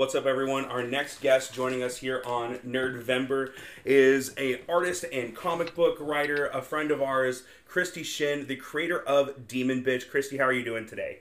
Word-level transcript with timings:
What's 0.00 0.14
up, 0.14 0.24
everyone? 0.24 0.64
Our 0.64 0.82
next 0.82 1.20
guest 1.20 1.52
joining 1.52 1.82
us 1.82 1.98
here 1.98 2.22
on 2.24 2.56
Nerdvember 2.60 3.52
is 3.84 4.34
a 4.38 4.62
artist 4.66 5.04
and 5.12 5.36
comic 5.36 5.74
book 5.74 5.98
writer, 6.00 6.46
a 6.46 6.62
friend 6.62 6.90
of 6.90 7.02
ours, 7.02 7.42
Christie 7.68 8.02
Shinn, 8.02 8.46
the 8.46 8.56
creator 8.56 9.02
of 9.02 9.46
Demon 9.46 9.84
Bitch. 9.84 10.08
Christie, 10.08 10.38
how 10.38 10.44
are 10.44 10.54
you 10.54 10.64
doing 10.64 10.86
today? 10.86 11.20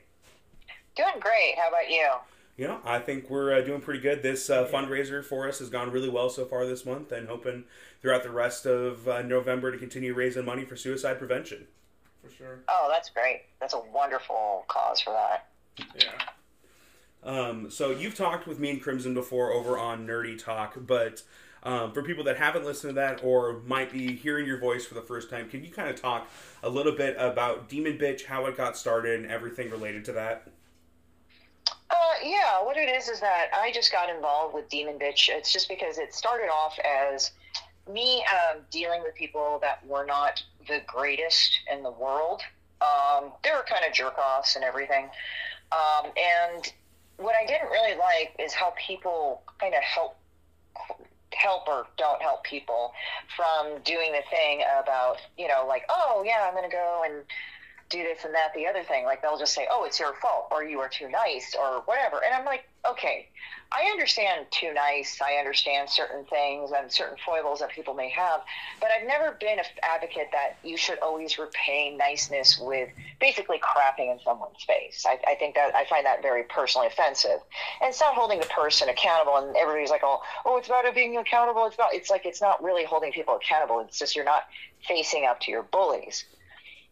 Doing 0.95 1.20
great. 1.20 1.55
How 1.57 1.68
about 1.68 1.90
you? 1.90 2.07
You 2.55 2.68
know, 2.70 2.80
I 2.85 2.99
think 2.99 3.30
we're 3.30 3.54
uh, 3.54 3.59
doing 3.59 3.81
pretty 3.81 3.99
good. 3.99 4.23
This 4.23 4.49
uh, 4.49 4.66
fundraiser 4.66 5.26
for 5.26 5.46
us 5.49 5.59
has 5.59 5.70
gone 5.70 5.91
really 5.91 6.07
well 6.07 6.30
so 6.30 6.46
far 6.46 6.66
this 6.66 6.85
month, 6.85 7.12
and 7.12 7.27
hoping 7.27 7.66
throughout 8.02 8.23
the 8.23 8.32
rest 8.32 8.66
of 8.66 9.09
uh, 9.09 9.21
November 9.23 9.73
to 9.73 9.77
continue 9.77 10.13
raising 10.13 10.46
money 10.46 10.63
for 10.63 10.77
suicide 10.77 11.20
prevention. 11.20 11.68
for 12.23 12.34
sure. 12.34 12.59
Oh, 12.70 12.88
that's 12.90 13.09
great. 13.09 13.41
That's 13.59 13.73
a 13.73 13.82
wonderful 13.93 14.63
cause 14.70 15.02
for 15.02 15.12
that. 15.12 15.49
Yeah. 15.98 16.12
Um, 17.23 17.70
so 17.70 17.91
you've 17.91 18.16
talked 18.16 18.48
with 18.48 18.59
me 18.59 18.70
and 18.70 18.82
Crimson 18.82 19.14
before 19.14 19.52
over 19.52 19.77
on 19.77 20.08
Nerdy 20.08 20.41
Talk, 20.41 20.76
but 20.77 21.22
um, 21.63 21.91
for 21.91 22.02
people 22.02 22.24
that 22.24 22.38
haven't 22.38 22.63
listened 22.63 22.91
to 22.91 22.96
that 22.96 23.21
or 23.24 23.60
might 23.66 23.91
be 23.91 24.16
hearing 24.16 24.46
your 24.46 24.57
voice 24.57 24.85
for 24.85 24.93
the 24.93 25.02
first 25.02 25.30
time, 25.30 25.49
can 25.49 25.63
you 25.63 25.70
kind 25.70 25.90
of 25.90 25.99
talk 25.99 26.30
a 26.63 26.70
little 26.70 26.93
bit 26.93 27.16
about 27.20 27.68
Demon 27.68 27.98
Bitch, 27.98 28.26
how 28.26 28.46
it 28.46 28.55
got 28.55 28.77
started, 28.77 29.20
and 29.20 29.30
everything 29.30 29.70
related 29.70 30.05
to 30.05 30.13
that? 30.13 30.48
Uh, 31.90 31.96
yeah, 32.24 32.63
what 32.63 32.77
it 32.77 32.88
is 32.88 33.10
is 33.10 33.20
that 33.20 33.48
I 33.54 33.71
just 33.74 33.91
got 33.91 34.10
involved 34.10 34.54
with 34.54 34.70
Demon 34.70 34.98
Bitch. 34.98 35.27
It's 35.30 35.52
just 35.52 35.68
because 35.68 35.98
it 35.98 36.13
started 36.13 36.48
off 36.48 36.77
as 36.80 37.32
me 37.91 38.24
um, 38.32 38.62
dealing 38.71 39.02
with 39.02 39.15
people 39.15 39.60
that 39.62 39.86
were 39.86 40.05
not 40.05 40.41
the 40.68 40.82
greatest 40.88 41.60
in 41.71 41.84
the 41.84 41.91
world. 41.91 42.41
Um, 42.82 43.32
they 43.43 43.52
were 43.52 43.65
kind 43.68 43.84
of 43.86 43.93
jerk 43.93 44.18
offs 44.18 44.55
and 44.55 44.63
everything. 44.63 45.10
Um, 45.71 46.12
and 46.15 46.71
what 47.20 47.35
I 47.35 47.45
didn't 47.45 47.70
really 47.70 47.98
like 47.98 48.34
is 48.39 48.53
how 48.53 48.73
people 48.77 49.43
kind 49.59 49.75
of 49.75 49.81
help 49.84 50.15
help 51.34 51.67
or 51.67 51.85
don't 51.98 52.21
help 52.21 52.43
people 52.43 52.91
from 53.35 53.79
doing 53.84 54.12
the 54.12 54.23
thing 54.31 54.63
about 54.81 55.17
you 55.37 55.47
know 55.47 55.65
like 55.67 55.84
oh 55.87 56.23
yeah 56.25 56.47
i'm 56.47 56.53
to 56.70 56.75
go 56.75 57.03
and 57.05 57.23
do 57.90 58.04
this 58.04 58.23
and 58.23 58.34
that 58.35 58.54
the 58.54 58.68
other 58.68 58.84
thing 58.84 59.04
like 59.04 59.21
they'll 59.21 59.37
just 59.37 59.54
say 59.54 59.68
oh 59.71 59.84
it's 59.84 59.99
your 59.99 60.13
fault 60.21 60.48
or 60.51 60.63
you 60.63 60.79
are 60.79 60.90
too 60.90 61.09
nice 61.09 61.55
or 61.59 61.82
whatever. 61.85 62.21
And 62.23 62.34
i'm 62.34 62.46
like 62.46 62.65
okay 62.90 63.27
i 63.71 63.90
understand 63.91 64.46
too 64.51 64.73
nice. 64.73 65.19
I 65.22 65.34
understand 65.34 65.90
certain 65.90 66.23
things 66.25 66.72
and 66.72 66.91
certain 66.91 67.18
foibles 67.25 67.59
that 67.59 67.69
people 67.72 67.94
may 67.94 68.09
have 68.09 68.41
but 68.79 68.90
i've 68.91 69.07
never 69.07 69.35
been 69.40 69.57
an 69.59 69.66
advocate 69.81 70.29
that 70.31 70.57
you 70.63 70.78
should 70.78 71.00
always 71.00 71.40
repay 71.40 71.96
niceness 71.97 72.59
with 72.59 72.90
basically 73.19 73.59
crapping 73.59 74.12
in 74.12 74.19
someone's 74.24 74.63
face. 74.66 75.06
I, 75.07 75.19
I 75.28 75.35
think 75.35 75.56
that 75.56 75.75
i 75.75 75.85
find 75.90 76.06
that 76.06 76.22
very 76.22 76.44
personally 76.44 76.88
offensive. 76.88 77.40
And 77.81 77.90
it's 77.90 78.00
not 78.00 78.13
holding 78.13 78.40
the 78.40 78.46
person 78.47 78.90
accountable 78.90 79.38
and 79.38 79.57
everybody's 79.57 79.90
like 79.90 80.03
oh 80.03 80.22
oh 80.46 80.57
it's 80.57 80.68
about 80.68 80.85
it 80.85 80.94
being 80.94 81.18
accountable. 81.18 81.66
It's 81.66 81.78
not 81.78 81.94
it's 81.94 82.12
like 82.12 82.25
it's 82.25 82.41
not 82.41 82.63
really 82.63 82.85
holding 82.85 83.12
people 83.12 83.35
accountable. 83.35 83.79
It's 83.79 83.97
just 83.97 84.16
you're 84.16 84.25
not 84.25 84.44
facing 84.88 85.25
up 85.25 85.40
to 85.41 85.51
your 85.51 85.64
bullies 85.64 86.25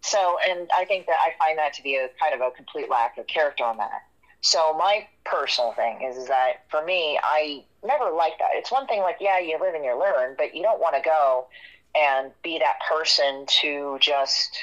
so, 0.01 0.37
and 0.47 0.69
I 0.75 0.85
think 0.85 1.05
that 1.07 1.17
I 1.19 1.33
find 1.37 1.57
that 1.57 1.73
to 1.75 1.83
be 1.83 1.95
a 1.95 2.09
kind 2.19 2.33
of 2.33 2.41
a 2.41 2.51
complete 2.51 2.89
lack 2.89 3.17
of 3.17 3.27
character 3.27 3.63
on 3.63 3.77
that. 3.77 4.03
So, 4.41 4.73
my 4.77 5.07
personal 5.25 5.73
thing 5.73 6.01
is, 6.03 6.15
is 6.15 6.27
that 6.27 6.63
for 6.69 6.83
me, 6.85 7.19
I 7.21 7.63
never 7.83 8.11
like 8.11 8.37
that. 8.39 8.49
It's 8.53 8.71
one 8.71 8.87
thing, 8.87 9.01
like, 9.01 9.17
yeah, 9.19 9.39
you 9.39 9.59
live 9.59 9.73
and 9.73 9.83
you 9.83 9.99
learn, 9.99 10.35
but 10.37 10.55
you 10.55 10.61
don't 10.61 10.79
want 10.79 10.95
to 10.95 11.01
go 11.01 11.47
and 11.95 12.31
be 12.43 12.59
that 12.59 12.75
person 12.87 13.45
to 13.61 13.97
just, 13.99 14.57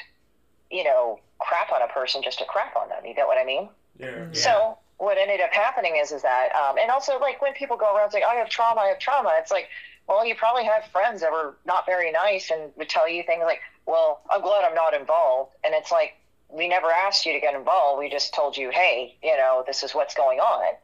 you 0.71 0.85
know, 0.85 1.19
crap 1.41 1.73
on 1.73 1.83
a 1.83 1.89
person 1.89 2.23
just 2.23 2.39
to 2.39 2.45
crap 2.45 2.77
on 2.77 2.89
them. 2.89 3.05
You 3.05 3.15
get 3.15 3.27
what 3.27 3.39
I 3.39 3.45
mean? 3.45 3.69
Yeah. 3.99 4.27
So 4.33 4.79
what 4.99 5.19
ended 5.19 5.41
up 5.41 5.53
happening 5.53 5.97
is 5.97 6.13
is 6.13 6.23
that, 6.23 6.51
um, 6.55 6.79
and 6.79 6.91
also 6.91 7.19
like 7.19 7.43
when 7.43 7.53
people 7.55 7.77
go 7.77 7.95
around 7.97 8.11
saying, 8.11 8.25
"I 8.29 8.37
have 8.37 8.49
trauma, 8.49 8.81
I 8.83 8.87
have 8.89 8.99
trauma," 8.99 9.35
it's 9.39 9.51
like, 9.51 9.69
well, 10.09 10.25
you 10.27 10.35
probably 10.35 10.65
have 10.65 10.85
friends 10.93 11.21
that 11.23 11.33
were 11.33 11.57
not 11.65 11.87
very 11.87 12.11
nice 12.13 12.51
and 12.51 12.73
would 12.77 12.89
tell 12.89 13.09
you 13.09 13.23
things 13.23 13.43
like, 13.45 13.61
"Well, 13.87 14.21
I'm 14.31 14.41
glad 14.43 14.65
I'm 14.65 14.75
not 14.75 14.95
involved," 14.95 15.55
and 15.65 15.75
it's 15.75 15.91
like 15.91 16.15
we 16.49 16.69
never 16.69 16.91
asked 16.91 17.27
you 17.27 17.33
to 17.33 17.41
get 17.41 17.55
involved. 17.55 17.99
We 17.99 18.09
just 18.11 18.35
told 18.35 18.57
you, 18.57 18.71
"Hey, 18.71 19.17
you 19.23 19.37
know, 19.37 19.65
this 19.67 19.83
is 19.83 19.95
what's 19.95 20.15
going 20.15 20.41
on," 20.41 20.75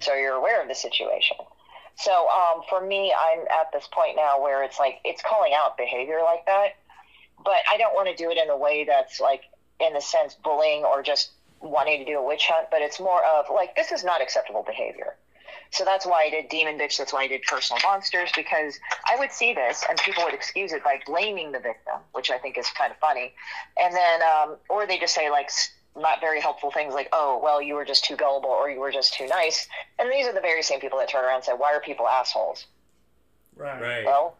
so 0.00 0.14
you're 0.14 0.34
aware 0.34 0.62
of 0.62 0.68
the 0.68 0.74
situation. 0.74 1.36
So 1.96 2.28
um, 2.28 2.62
for 2.68 2.80
me, 2.80 3.12
I'm 3.12 3.40
at 3.48 3.72
this 3.72 3.88
point 3.90 4.14
now 4.16 4.40
where 4.40 4.62
it's 4.62 4.78
like 4.78 5.00
it's 5.04 5.20
calling 5.22 5.52
out 5.52 5.76
behavior 5.76 6.20
like 6.22 6.46
that, 6.46 6.76
but 7.44 7.56
I 7.70 7.76
don't 7.76 7.94
want 7.94 8.08
to 8.08 8.14
do 8.14 8.30
it 8.30 8.38
in 8.38 8.48
a 8.50 8.56
way 8.56 8.84
that's 8.84 9.18
like, 9.20 9.42
in 9.80 9.92
the 9.94 10.00
sense, 10.00 10.34
bullying 10.34 10.84
or 10.84 11.02
just 11.02 11.32
wanting 11.60 11.98
to 11.98 12.04
do 12.04 12.18
a 12.18 12.22
witch 12.22 12.46
hunt. 12.46 12.68
But 12.70 12.82
it's 12.82 13.00
more 13.00 13.24
of 13.24 13.46
like 13.52 13.74
this 13.74 13.90
is 13.90 14.04
not 14.04 14.22
acceptable 14.22 14.62
behavior. 14.62 15.16
So 15.70 15.84
that's 15.84 16.06
why 16.06 16.24
I 16.24 16.30
did 16.30 16.48
Demon 16.48 16.78
Bitch. 16.78 16.96
That's 16.96 17.12
why 17.12 17.22
I 17.22 17.28
did 17.28 17.42
Personal 17.42 17.80
Monsters 17.84 18.30
because 18.34 18.78
I 19.10 19.16
would 19.18 19.32
see 19.32 19.52
this 19.52 19.84
and 19.88 19.98
people 19.98 20.24
would 20.24 20.34
excuse 20.34 20.72
it 20.72 20.82
by 20.82 21.00
blaming 21.06 21.52
the 21.52 21.60
victim, 21.60 21.96
which 22.12 22.30
I 22.30 22.38
think 22.38 22.56
is 22.58 22.68
kind 22.70 22.90
of 22.90 22.98
funny. 22.98 23.34
And 23.80 23.94
then, 23.94 24.20
um, 24.22 24.56
or 24.68 24.86
they 24.86 24.98
just 24.98 25.14
say 25.14 25.30
like 25.30 25.50
not 25.96 26.20
very 26.20 26.40
helpful 26.40 26.70
things 26.70 26.94
like, 26.94 27.08
oh, 27.12 27.40
well, 27.42 27.60
you 27.60 27.74
were 27.74 27.84
just 27.84 28.04
too 28.04 28.16
gullible 28.16 28.50
or 28.50 28.70
you 28.70 28.80
were 28.80 28.92
just 28.92 29.14
too 29.14 29.26
nice. 29.26 29.68
And 29.98 30.10
these 30.10 30.26
are 30.26 30.32
the 30.32 30.40
very 30.40 30.62
same 30.62 30.80
people 30.80 30.98
that 30.98 31.08
turn 31.08 31.24
around 31.24 31.36
and 31.36 31.44
say, 31.44 31.52
why 31.52 31.74
are 31.74 31.80
people 31.80 32.08
assholes? 32.08 32.66
Right. 33.56 33.80
Right. 33.80 34.04
Well, 34.04 34.36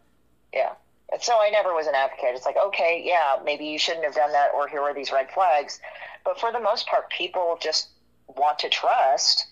yeah. 0.53 0.73
And 1.11 1.23
so 1.23 1.41
I 1.41 1.51
never 1.51 1.75
was 1.75 1.87
an 1.87 1.95
advocate. 1.95 2.35
It's 2.35 2.45
like, 2.45 2.57
okay, 2.67 3.03
yeah, 3.05 3.37
maybe 3.43 3.65
you 3.65 3.79
shouldn't 3.79 4.05
have 4.05 4.15
done 4.15 4.31
that, 4.33 4.51
or 4.55 4.69
here 4.69 4.83
are 4.83 4.93
these 4.93 5.11
red 5.11 5.31
flags. 5.31 5.81
But 6.25 6.39
for 6.39 6.53
the 6.53 6.61
most 6.61 6.87
part, 6.87 7.09
people 7.09 7.59
just 7.61 7.89
want 8.37 8.59
to 8.59 8.69
trust. 8.69 9.47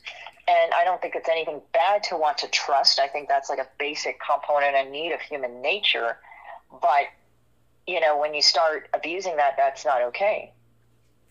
And 0.48 0.72
I 0.74 0.84
don't 0.84 1.02
think 1.02 1.16
it's 1.16 1.28
anything 1.28 1.60
bad 1.72 2.04
to 2.04 2.16
want 2.16 2.38
to 2.38 2.48
trust. 2.48 3.00
I 3.00 3.08
think 3.08 3.28
that's 3.28 3.50
like 3.50 3.58
a 3.58 3.66
basic 3.78 4.20
component 4.20 4.76
and 4.76 4.92
need 4.92 5.12
of 5.12 5.20
human 5.20 5.60
nature. 5.60 6.18
But, 6.70 7.06
you 7.86 8.00
know, 8.00 8.16
when 8.18 8.32
you 8.32 8.42
start 8.42 8.88
abusing 8.94 9.36
that, 9.36 9.54
that's 9.56 9.84
not 9.84 10.02
okay. 10.02 10.52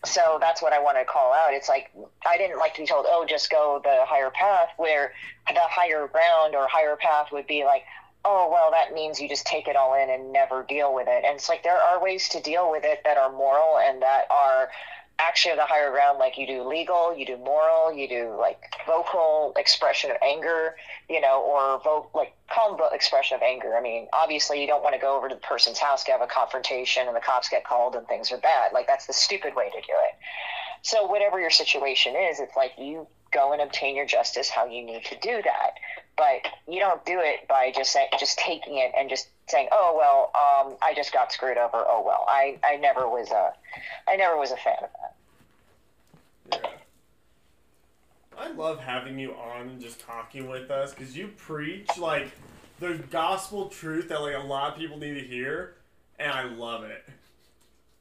So 0.04 0.38
that's 0.40 0.60
what 0.60 0.72
I 0.72 0.80
want 0.80 0.98
to 0.98 1.04
call 1.04 1.32
out. 1.32 1.52
It's 1.52 1.68
like 1.68 1.90
I 2.26 2.36
didn't 2.36 2.58
like 2.58 2.74
to 2.74 2.82
be 2.82 2.86
told, 2.86 3.06
"Oh, 3.08 3.24
just 3.26 3.50
go 3.50 3.80
the 3.82 4.04
higher 4.04 4.30
path," 4.30 4.68
where 4.76 5.14
the 5.48 5.60
higher 5.60 6.06
ground 6.06 6.54
or 6.54 6.68
higher 6.68 6.96
path 6.96 7.32
would 7.32 7.46
be 7.46 7.64
like, 7.64 7.84
"Oh, 8.24 8.48
well, 8.50 8.70
that 8.70 8.92
means 8.92 9.20
you 9.20 9.28
just 9.28 9.46
take 9.46 9.66
it 9.66 9.74
all 9.74 9.94
in 9.94 10.10
and 10.10 10.32
never 10.32 10.62
deal 10.62 10.92
with 10.94 11.08
it." 11.08 11.24
And 11.24 11.34
it's 11.36 11.48
like 11.48 11.62
there 11.62 11.80
are 11.80 11.98
ways 11.98 12.28
to 12.30 12.40
deal 12.40 12.70
with 12.70 12.84
it 12.84 13.02
that 13.04 13.16
are 13.16 13.32
moral 13.32 13.78
and 13.78 14.02
that 14.02 14.26
are 14.30 14.70
actually 15.18 15.54
the 15.56 15.64
higher 15.64 15.90
ground. 15.90 16.18
Like 16.18 16.38
you 16.38 16.46
do 16.46 16.62
legal, 16.62 17.16
you 17.16 17.26
do 17.26 17.36
moral, 17.36 17.92
you 17.92 18.08
do 18.08 18.36
like 18.38 18.60
vocal 18.86 19.52
expression 19.56 20.10
of 20.10 20.16
anger, 20.22 20.76
you 21.08 21.20
know, 21.20 21.42
or 21.42 21.80
vote 21.82 22.10
like 22.14 22.34
calm 22.50 22.78
expression 22.92 23.36
of 23.36 23.42
anger. 23.42 23.76
I 23.76 23.80
mean, 23.80 24.08
obviously, 24.12 24.60
you 24.60 24.66
don't 24.66 24.82
want 24.82 24.94
to 24.94 25.00
go 25.00 25.16
over 25.16 25.28
to 25.28 25.34
the 25.34 25.40
person's 25.40 25.78
house 25.78 26.04
to 26.04 26.12
have 26.12 26.20
a 26.20 26.26
confrontation 26.26 27.06
and 27.06 27.16
the 27.16 27.20
cops 27.20 27.48
get 27.48 27.64
called 27.64 27.94
and 27.94 28.06
things 28.06 28.30
are 28.32 28.38
bad. 28.38 28.72
Like 28.72 28.86
that's 28.86 29.06
the 29.06 29.12
stupid 29.12 29.54
way 29.54 29.70
to 29.70 29.80
do 29.80 29.92
it. 29.92 30.14
So 30.82 31.06
whatever 31.06 31.40
your 31.40 31.50
situation 31.50 32.14
is, 32.14 32.38
it's 32.38 32.56
like 32.56 32.72
you 32.78 33.08
go 33.36 33.52
and 33.52 33.60
obtain 33.60 33.94
your 33.94 34.06
justice 34.06 34.48
how 34.48 34.66
you 34.66 34.82
need 34.82 35.04
to 35.04 35.16
do 35.20 35.42
that. 35.42 35.72
But 36.16 36.48
you 36.66 36.80
don't 36.80 37.04
do 37.04 37.20
it 37.20 37.46
by 37.46 37.70
just 37.74 37.92
say, 37.92 38.08
just 38.18 38.38
taking 38.38 38.78
it 38.78 38.92
and 38.96 39.10
just 39.10 39.28
saying, 39.48 39.68
"Oh 39.70 39.94
well, 39.96 40.30
um, 40.34 40.76
I 40.82 40.94
just 40.94 41.12
got 41.12 41.30
screwed 41.30 41.58
over." 41.58 41.76
Oh 41.76 42.02
well, 42.04 42.24
I, 42.26 42.58
I 42.64 42.76
never 42.76 43.06
was 43.06 43.30
a 43.30 43.52
I 44.08 44.16
never 44.16 44.38
was 44.38 44.50
a 44.50 44.56
fan 44.56 44.76
of 44.82 44.90
that. 46.50 46.62
Yeah. 46.62 46.70
I 48.38 48.52
love 48.52 48.80
having 48.80 49.18
you 49.18 49.32
on 49.32 49.68
and 49.68 49.80
just 49.80 50.00
talking 50.00 50.48
with 50.48 50.70
us 50.70 50.94
because 50.94 51.16
you 51.16 51.28
preach 51.28 51.98
like 51.98 52.30
the 52.80 52.94
gospel 53.10 53.68
truth 53.68 54.08
that 54.08 54.20
like 54.22 54.34
a 54.34 54.46
lot 54.46 54.72
of 54.72 54.78
people 54.78 54.98
need 54.98 55.14
to 55.14 55.26
hear, 55.26 55.74
and 56.18 56.32
I 56.32 56.44
love 56.44 56.84
it. 56.84 57.04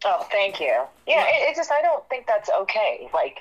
Oh, 0.05 0.25
thank 0.31 0.59
you. 0.59 0.83
Yeah, 1.07 1.25
it, 1.25 1.49
it's 1.49 1.57
just 1.57 1.71
I 1.71 1.81
don't 1.81 2.07
think 2.09 2.27
that's 2.27 2.49
okay. 2.61 3.09
Like, 3.13 3.39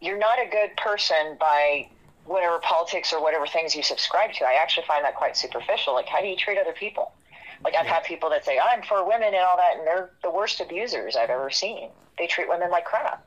you're 0.00 0.18
not 0.18 0.38
a 0.38 0.48
good 0.50 0.76
person 0.76 1.36
by 1.38 1.88
whatever 2.24 2.58
politics 2.58 3.12
or 3.12 3.22
whatever 3.22 3.46
things 3.46 3.74
you 3.74 3.82
subscribe 3.82 4.32
to. 4.34 4.44
I 4.44 4.54
actually 4.60 4.86
find 4.86 5.04
that 5.04 5.14
quite 5.14 5.36
superficial. 5.36 5.94
Like, 5.94 6.06
how 6.06 6.20
do 6.20 6.26
you 6.26 6.36
treat 6.36 6.58
other 6.58 6.72
people? 6.72 7.12
Like, 7.64 7.74
I've 7.74 7.86
had 7.86 8.04
people 8.04 8.30
that 8.30 8.44
say 8.44 8.58
I'm 8.58 8.82
for 8.82 9.06
women 9.06 9.28
and 9.28 9.36
all 9.36 9.56
that, 9.56 9.78
and 9.78 9.86
they're 9.86 10.10
the 10.22 10.30
worst 10.30 10.60
abusers 10.60 11.16
I've 11.16 11.30
ever 11.30 11.50
seen. 11.50 11.88
They 12.18 12.26
treat 12.26 12.48
women 12.48 12.70
like 12.70 12.84
crap. 12.84 13.24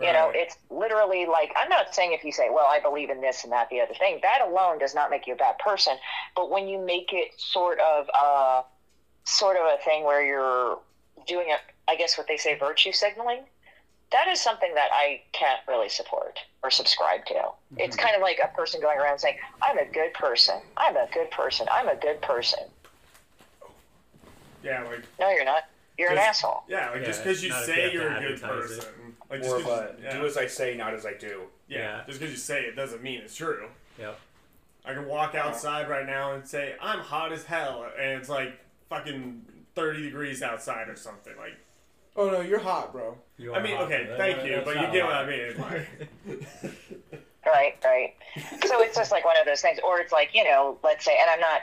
You 0.00 0.12
know, 0.12 0.32
it's 0.34 0.56
literally 0.70 1.24
like 1.24 1.52
I'm 1.54 1.68
not 1.68 1.94
saying 1.94 2.12
if 2.12 2.24
you 2.24 2.32
say, 2.32 2.50
"Well, 2.50 2.66
I 2.66 2.80
believe 2.80 3.10
in 3.10 3.20
this 3.20 3.44
and 3.44 3.52
that, 3.52 3.70
the 3.70 3.80
other 3.80 3.94
thing," 3.94 4.18
that 4.22 4.40
alone 4.42 4.78
does 4.78 4.92
not 4.92 5.08
make 5.08 5.28
you 5.28 5.34
a 5.34 5.36
bad 5.36 5.56
person. 5.58 5.96
But 6.34 6.50
when 6.50 6.66
you 6.66 6.80
make 6.80 7.12
it 7.12 7.30
sort 7.38 7.78
of, 7.78 8.08
a, 8.12 8.64
sort 9.22 9.56
of 9.56 9.62
a 9.66 9.76
thing 9.84 10.02
where 10.02 10.20
you're 10.20 10.80
doing 11.28 11.46
a, 11.52 11.58
I 11.88 11.94
guess 11.94 12.18
what 12.18 12.26
they 12.26 12.36
say, 12.36 12.58
virtue 12.58 12.90
signaling, 12.90 13.44
that 14.14 14.28
is 14.28 14.40
something 14.40 14.72
that 14.74 14.90
I 14.92 15.22
can't 15.32 15.58
really 15.66 15.88
support 15.88 16.38
or 16.62 16.70
subscribe 16.70 17.26
to. 17.26 17.34
It's 17.76 17.96
mm-hmm. 17.96 18.04
kind 18.06 18.16
of 18.16 18.22
like 18.22 18.38
a 18.42 18.46
person 18.56 18.80
going 18.80 18.96
around 18.98 19.18
saying, 19.18 19.36
"I'm 19.60 19.76
a 19.76 19.84
good 19.86 20.14
person. 20.14 20.60
I'm 20.76 20.96
a 20.96 21.08
good 21.12 21.32
person. 21.32 21.66
I'm 21.70 21.88
a 21.88 21.96
good 21.96 22.22
person." 22.22 22.60
Yeah, 24.62 24.84
like 24.84 25.02
No, 25.18 25.30
you're 25.30 25.44
not. 25.44 25.64
You're 25.98 26.12
an 26.12 26.18
asshole. 26.18 26.62
yeah, 26.68 26.90
like 26.90 27.00
Yeah, 27.00 27.06
just 27.06 27.22
because 27.24 27.42
you 27.42 27.50
not 27.50 27.60
if 27.60 27.66
say 27.66 27.92
you 27.92 28.00
have 28.00 28.18
to 28.18 28.22
you're 28.22 28.32
a 28.32 28.36
good 28.36 28.44
advertise 28.44 28.70
it. 28.70 28.76
person, 28.76 29.16
like 29.30 29.40
More 29.42 29.58
just 29.58 29.60
of 29.60 29.64
'cause 29.64 29.80
a 29.80 29.98
you- 29.98 30.04
yeah, 30.04 30.18
do 30.20 30.26
as 30.26 30.36
I 30.36 30.46
say, 30.46 30.76
not 30.76 30.94
as 30.94 31.04
I 31.06 31.14
do. 31.14 31.50
yeah, 31.66 31.78
Yeah. 31.78 32.02
just 32.06 32.20
because 32.20 32.32
you 32.32 32.38
say 32.38 32.62
it 32.62 32.76
doesn't 32.76 33.02
mean 33.02 33.20
it's 33.20 33.34
true. 33.34 33.68
Yep. 33.98 34.18
I 34.84 34.94
can 34.94 35.06
walk 35.06 35.34
outside 35.34 35.88
right 35.88 36.06
now 36.06 36.34
and 36.34 36.46
say 36.46 36.76
I'm 36.80 37.00
hot 37.00 37.32
as 37.32 37.44
hell, 37.44 37.90
and 37.98 38.12
it's 38.20 38.28
like 38.28 38.60
fucking 38.88 39.44
thirty 39.74 40.02
degrees 40.02 40.40
outside 40.42 40.88
or 40.88 40.94
something. 40.96 41.36
Like, 41.36 41.56
Oh 42.16 42.30
no, 42.30 42.40
you're 42.40 42.60
hot, 42.60 42.92
bro. 42.92 43.16
You 43.36 43.54
I 43.54 43.62
mean, 43.62 43.76
hot, 43.76 43.84
okay, 43.84 44.14
thank 44.16 44.44
you, 44.46 44.62
but 44.64 44.76
you 44.76 44.82
not 44.82 44.92
get 44.92 45.04
what. 45.04 45.14
I 45.14 45.26
mean. 46.26 46.46
Right, 47.46 47.76
right. 47.84 48.14
So 48.66 48.80
it's 48.80 48.96
just 48.96 49.12
like 49.12 49.26
one 49.26 49.36
of 49.38 49.44
those 49.44 49.60
things, 49.60 49.78
or 49.84 50.00
it's 50.00 50.12
like 50.12 50.30
you 50.32 50.44
know, 50.44 50.78
let's 50.82 51.04
say, 51.04 51.18
and 51.20 51.28
I'm 51.28 51.40
not 51.40 51.60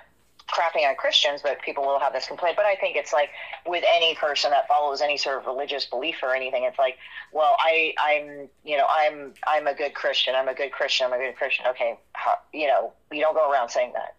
crapping 0.48 0.88
on 0.88 0.95
Christians, 0.95 1.42
but 1.42 1.62
people 1.62 1.83
will 1.83 2.00
have 2.00 2.13
this 2.13 2.27
complaint. 2.27 2.56
But 2.56 2.65
I 2.65 2.75
think 2.75 2.95
it's 2.95 3.13
like 3.13 3.30
with 3.65 3.83
any 3.95 4.15
person 4.15 4.51
that 4.51 4.68
follows 4.68 5.01
any 5.01 5.18
sort 5.18 5.38
of 5.38 5.45
religious 5.45 5.86
belief 5.86 6.18
or 6.21 6.36
anything, 6.36 6.63
it's 6.63 6.77
like, 6.77 6.98
well, 7.31 7.56
I, 7.59 7.94
I'm, 8.00 8.50
you 8.63 8.77
know, 8.77 8.86
I'm, 8.89 9.33
I'm 9.48 9.68
a 9.68 9.74
good 9.74 9.94
Christian. 9.94 10.36
I'm 10.36 10.48
a 10.48 10.53
good 10.53 10.71
Christian. 10.71 11.07
I'm 11.07 11.13
a 11.13 11.18
good 11.18 11.36
Christian. 11.36 11.65
Okay, 11.68 11.98
how, 12.13 12.36
you 12.53 12.68
know, 12.68 12.94
you 13.12 13.21
don't 13.21 13.33
go 13.33 13.50
around 13.50 13.69
saying 13.69 13.94
that. 13.94 14.15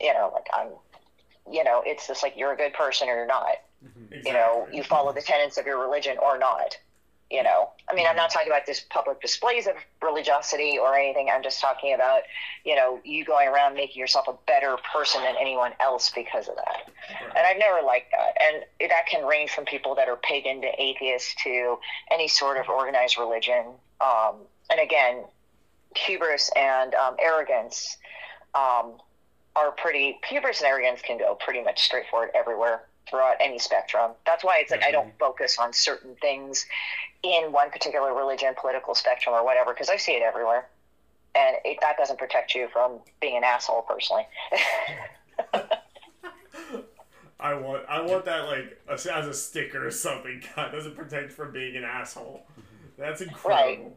You 0.00 0.14
know, 0.14 0.30
like 0.32 0.46
I'm, 0.52 0.68
you 1.52 1.64
know, 1.64 1.82
it's 1.84 2.06
just 2.06 2.22
like 2.22 2.34
you're 2.36 2.52
a 2.52 2.56
good 2.56 2.72
person 2.74 3.08
or 3.08 3.16
you're 3.16 3.26
not. 3.26 3.56
Exactly. 4.10 4.30
You 4.30 4.32
know, 4.32 4.68
you 4.72 4.82
follow 4.82 5.12
the 5.12 5.22
tenets 5.22 5.58
of 5.58 5.66
your 5.66 5.80
religion 5.80 6.16
or 6.18 6.38
not. 6.38 6.76
You 7.30 7.42
know, 7.42 7.70
I 7.88 7.94
mean, 7.94 8.06
I'm 8.06 8.14
not 8.14 8.30
talking 8.30 8.48
about 8.48 8.66
this 8.66 8.80
public 8.80 9.22
displays 9.22 9.66
of 9.66 9.72
religiosity 10.02 10.76
or 10.78 10.94
anything. 10.94 11.30
I'm 11.32 11.42
just 11.42 11.62
talking 11.62 11.94
about, 11.94 12.24
you 12.62 12.76
know, 12.76 13.00
you 13.04 13.24
going 13.24 13.48
around 13.48 13.72
making 13.72 13.98
yourself 13.98 14.28
a 14.28 14.34
better 14.46 14.76
person 14.92 15.22
than 15.22 15.36
anyone 15.40 15.72
else 15.80 16.12
because 16.14 16.46
of 16.46 16.56
that. 16.56 16.90
And 17.34 17.46
I've 17.46 17.56
never 17.56 17.80
liked 17.86 18.10
that. 18.10 18.36
And 18.38 18.90
that 18.90 19.06
can 19.06 19.24
range 19.24 19.50
from 19.50 19.64
people 19.64 19.94
that 19.94 20.10
are 20.10 20.16
pagan 20.16 20.60
to 20.60 20.68
atheists 20.78 21.34
to 21.44 21.78
any 22.10 22.28
sort 22.28 22.58
of 22.58 22.68
organized 22.68 23.16
religion. 23.16 23.64
Um, 24.02 24.36
and 24.68 24.78
again, 24.78 25.24
hubris 25.96 26.50
and 26.54 26.94
um, 26.94 27.16
arrogance 27.18 27.96
um, 28.54 28.98
are 29.56 29.70
pretty, 29.78 30.18
hubris 30.28 30.60
and 30.60 30.68
arrogance 30.68 31.00
can 31.00 31.16
go 31.16 31.34
pretty 31.34 31.62
much 31.62 31.82
straightforward 31.82 32.28
everywhere 32.34 32.82
throughout 33.08 33.36
any 33.40 33.58
spectrum. 33.58 34.12
That's 34.26 34.44
why 34.44 34.58
it's 34.60 34.70
like 34.70 34.84
I 34.84 34.90
don't 34.90 35.12
focus 35.18 35.58
on 35.58 35.72
certain 35.72 36.14
things 36.20 36.66
in 37.22 37.52
one 37.52 37.70
particular 37.70 38.14
religion, 38.14 38.54
political 38.58 38.94
spectrum, 38.94 39.34
or 39.34 39.44
whatever, 39.44 39.72
because 39.72 39.88
I 39.88 39.96
see 39.96 40.12
it 40.12 40.22
everywhere. 40.22 40.68
And 41.34 41.56
it, 41.64 41.78
that 41.80 41.96
doesn't 41.96 42.18
protect 42.18 42.54
you 42.54 42.68
from 42.72 42.98
being 43.20 43.36
an 43.36 43.44
asshole, 43.44 43.82
personally. 43.82 44.26
I 47.40 47.54
want, 47.54 47.84
I 47.88 48.00
want 48.02 48.24
that 48.26 48.46
like 48.46 48.78
as 48.88 49.04
as 49.06 49.26
a 49.26 49.34
sticker 49.34 49.86
or 49.86 49.90
something. 49.90 50.42
God 50.56 50.70
doesn't 50.70 50.94
protect 50.94 51.32
from 51.32 51.52
being 51.52 51.76
an 51.76 51.84
asshole. 51.84 52.46
That's 52.96 53.20
incredible. 53.20 53.96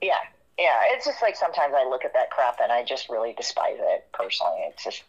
Yeah, 0.00 0.18
yeah. 0.58 0.80
It's 0.86 1.06
just 1.06 1.22
like 1.22 1.36
sometimes 1.36 1.72
I 1.76 1.88
look 1.88 2.04
at 2.04 2.12
that 2.14 2.30
crap 2.30 2.58
and 2.60 2.72
I 2.72 2.82
just 2.84 3.08
really 3.08 3.32
despise 3.34 3.76
it 3.78 4.06
personally. 4.12 4.58
It's 4.68 4.82
just 4.82 5.04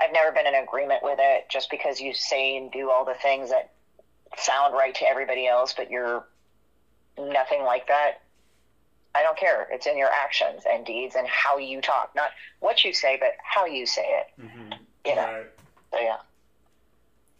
I've 0.00 0.12
never 0.12 0.32
been 0.32 0.46
in 0.46 0.54
agreement 0.54 1.02
with 1.02 1.18
it 1.20 1.48
just 1.50 1.70
because 1.70 2.00
you 2.00 2.14
say 2.14 2.56
and 2.56 2.72
do 2.72 2.90
all 2.90 3.04
the 3.04 3.14
things 3.14 3.50
that 3.50 3.72
sound 4.38 4.74
right 4.74 4.94
to 4.94 5.08
everybody 5.08 5.46
else, 5.46 5.74
but 5.76 5.90
you're 5.90 6.26
nothing 7.18 7.62
like 7.64 7.86
that. 7.88 8.22
I 9.14 9.22
don't 9.22 9.36
care. 9.36 9.66
It's 9.70 9.86
in 9.86 9.98
your 9.98 10.08
actions 10.08 10.62
and 10.70 10.86
deeds 10.86 11.16
and 11.16 11.26
how 11.26 11.58
you 11.58 11.80
talk, 11.80 12.12
not 12.14 12.30
what 12.60 12.84
you 12.84 12.92
say, 12.92 13.18
but 13.20 13.32
how 13.42 13.66
you 13.66 13.84
say 13.84 14.06
it. 14.06 14.40
Mhm. 14.40 14.78
You 15.04 15.16
know. 15.16 15.22
Right. 15.22 15.46
So 15.92 15.98
yeah. 16.00 16.16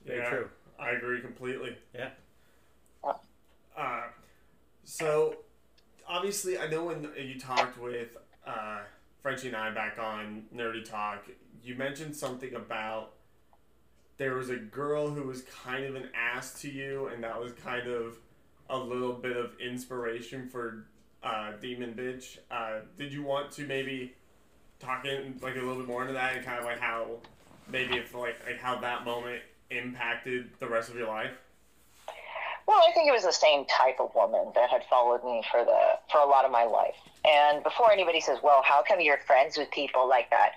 Very 0.05 0.19
yeah, 0.19 0.29
true. 0.29 0.51
I 0.79 0.91
agree 0.91 1.21
completely. 1.21 1.77
Yeah. 1.95 2.11
Uh, 3.77 4.03
so 4.85 5.37
obviously, 6.06 6.59
I 6.59 6.67
know 6.67 6.85
when 6.85 7.09
you 7.17 7.39
talked 7.39 7.79
with 7.79 8.17
uh, 8.47 8.81
Frenchie 9.23 9.49
and 9.49 9.56
I 9.56 9.71
back 9.71 9.99
on 9.99 10.45
Nerdy 10.55 10.85
Talk, 10.85 11.25
you 11.62 11.75
mentioned 11.75 12.17
something 12.17 12.55
about 12.55 13.12
there 14.17 14.35
was 14.35 14.51
a 14.51 14.57
girl 14.57 15.09
who 15.11 15.23
was 15.23 15.43
kind 15.65 15.85
of 15.85 15.95
an 15.95 16.09
ass 16.15 16.61
to 16.61 16.71
you, 16.71 17.07
and 17.07 17.25
that 17.25 17.41
was 17.41 17.53
kind 17.53 17.89
of 17.89 18.19
a 18.69 18.79
little 18.79 19.15
bit 19.15 19.37
of 19.37 19.59
inspiration 19.59 20.49
for 20.49 20.87
uh, 21.23 21.53
Demon 21.61 21.95
Bitch. 21.95 22.39
Uh, 22.51 22.81
did 22.99 23.12
you 23.12 23.23
want 23.23 23.51
to 23.53 23.67
maybe 23.67 24.15
talk 24.79 25.05
in 25.07 25.39
like 25.43 25.57
a 25.57 25.59
little 25.59 25.77
bit 25.77 25.87
more 25.87 26.03
into 26.03 26.15
that 26.15 26.37
and 26.37 26.45
kind 26.45 26.59
of 26.59 26.65
like 26.65 26.79
how 26.79 27.07
maybe 27.69 27.97
if 27.97 28.15
like, 28.15 28.37
like 28.47 28.59
how 28.59 28.79
that 28.81 29.05
moment 29.05 29.43
impacted 29.71 30.51
the 30.59 30.69
rest 30.69 30.91
of 30.91 30.97
your 30.97 31.09
life? 31.09 31.33
Well, 32.70 32.84
I 32.88 32.93
think 32.93 33.08
it 33.08 33.12
was 33.12 33.25
the 33.25 33.32
same 33.32 33.64
type 33.64 33.99
of 33.99 34.14
woman 34.14 34.52
that 34.55 34.70
had 34.70 34.84
followed 34.88 35.25
me 35.25 35.43
for 35.50 35.64
the 35.64 35.99
for 36.08 36.20
a 36.20 36.25
lot 36.25 36.44
of 36.44 36.52
my 36.52 36.62
life. 36.62 36.94
And 37.25 37.64
before 37.64 37.90
anybody 37.90 38.20
says, 38.20 38.38
"Well, 38.44 38.62
how 38.64 38.84
come 38.87 39.00
you're 39.00 39.19
friends 39.26 39.58
with 39.58 39.72
people 39.72 40.08
like 40.08 40.31
that?" 40.31 40.52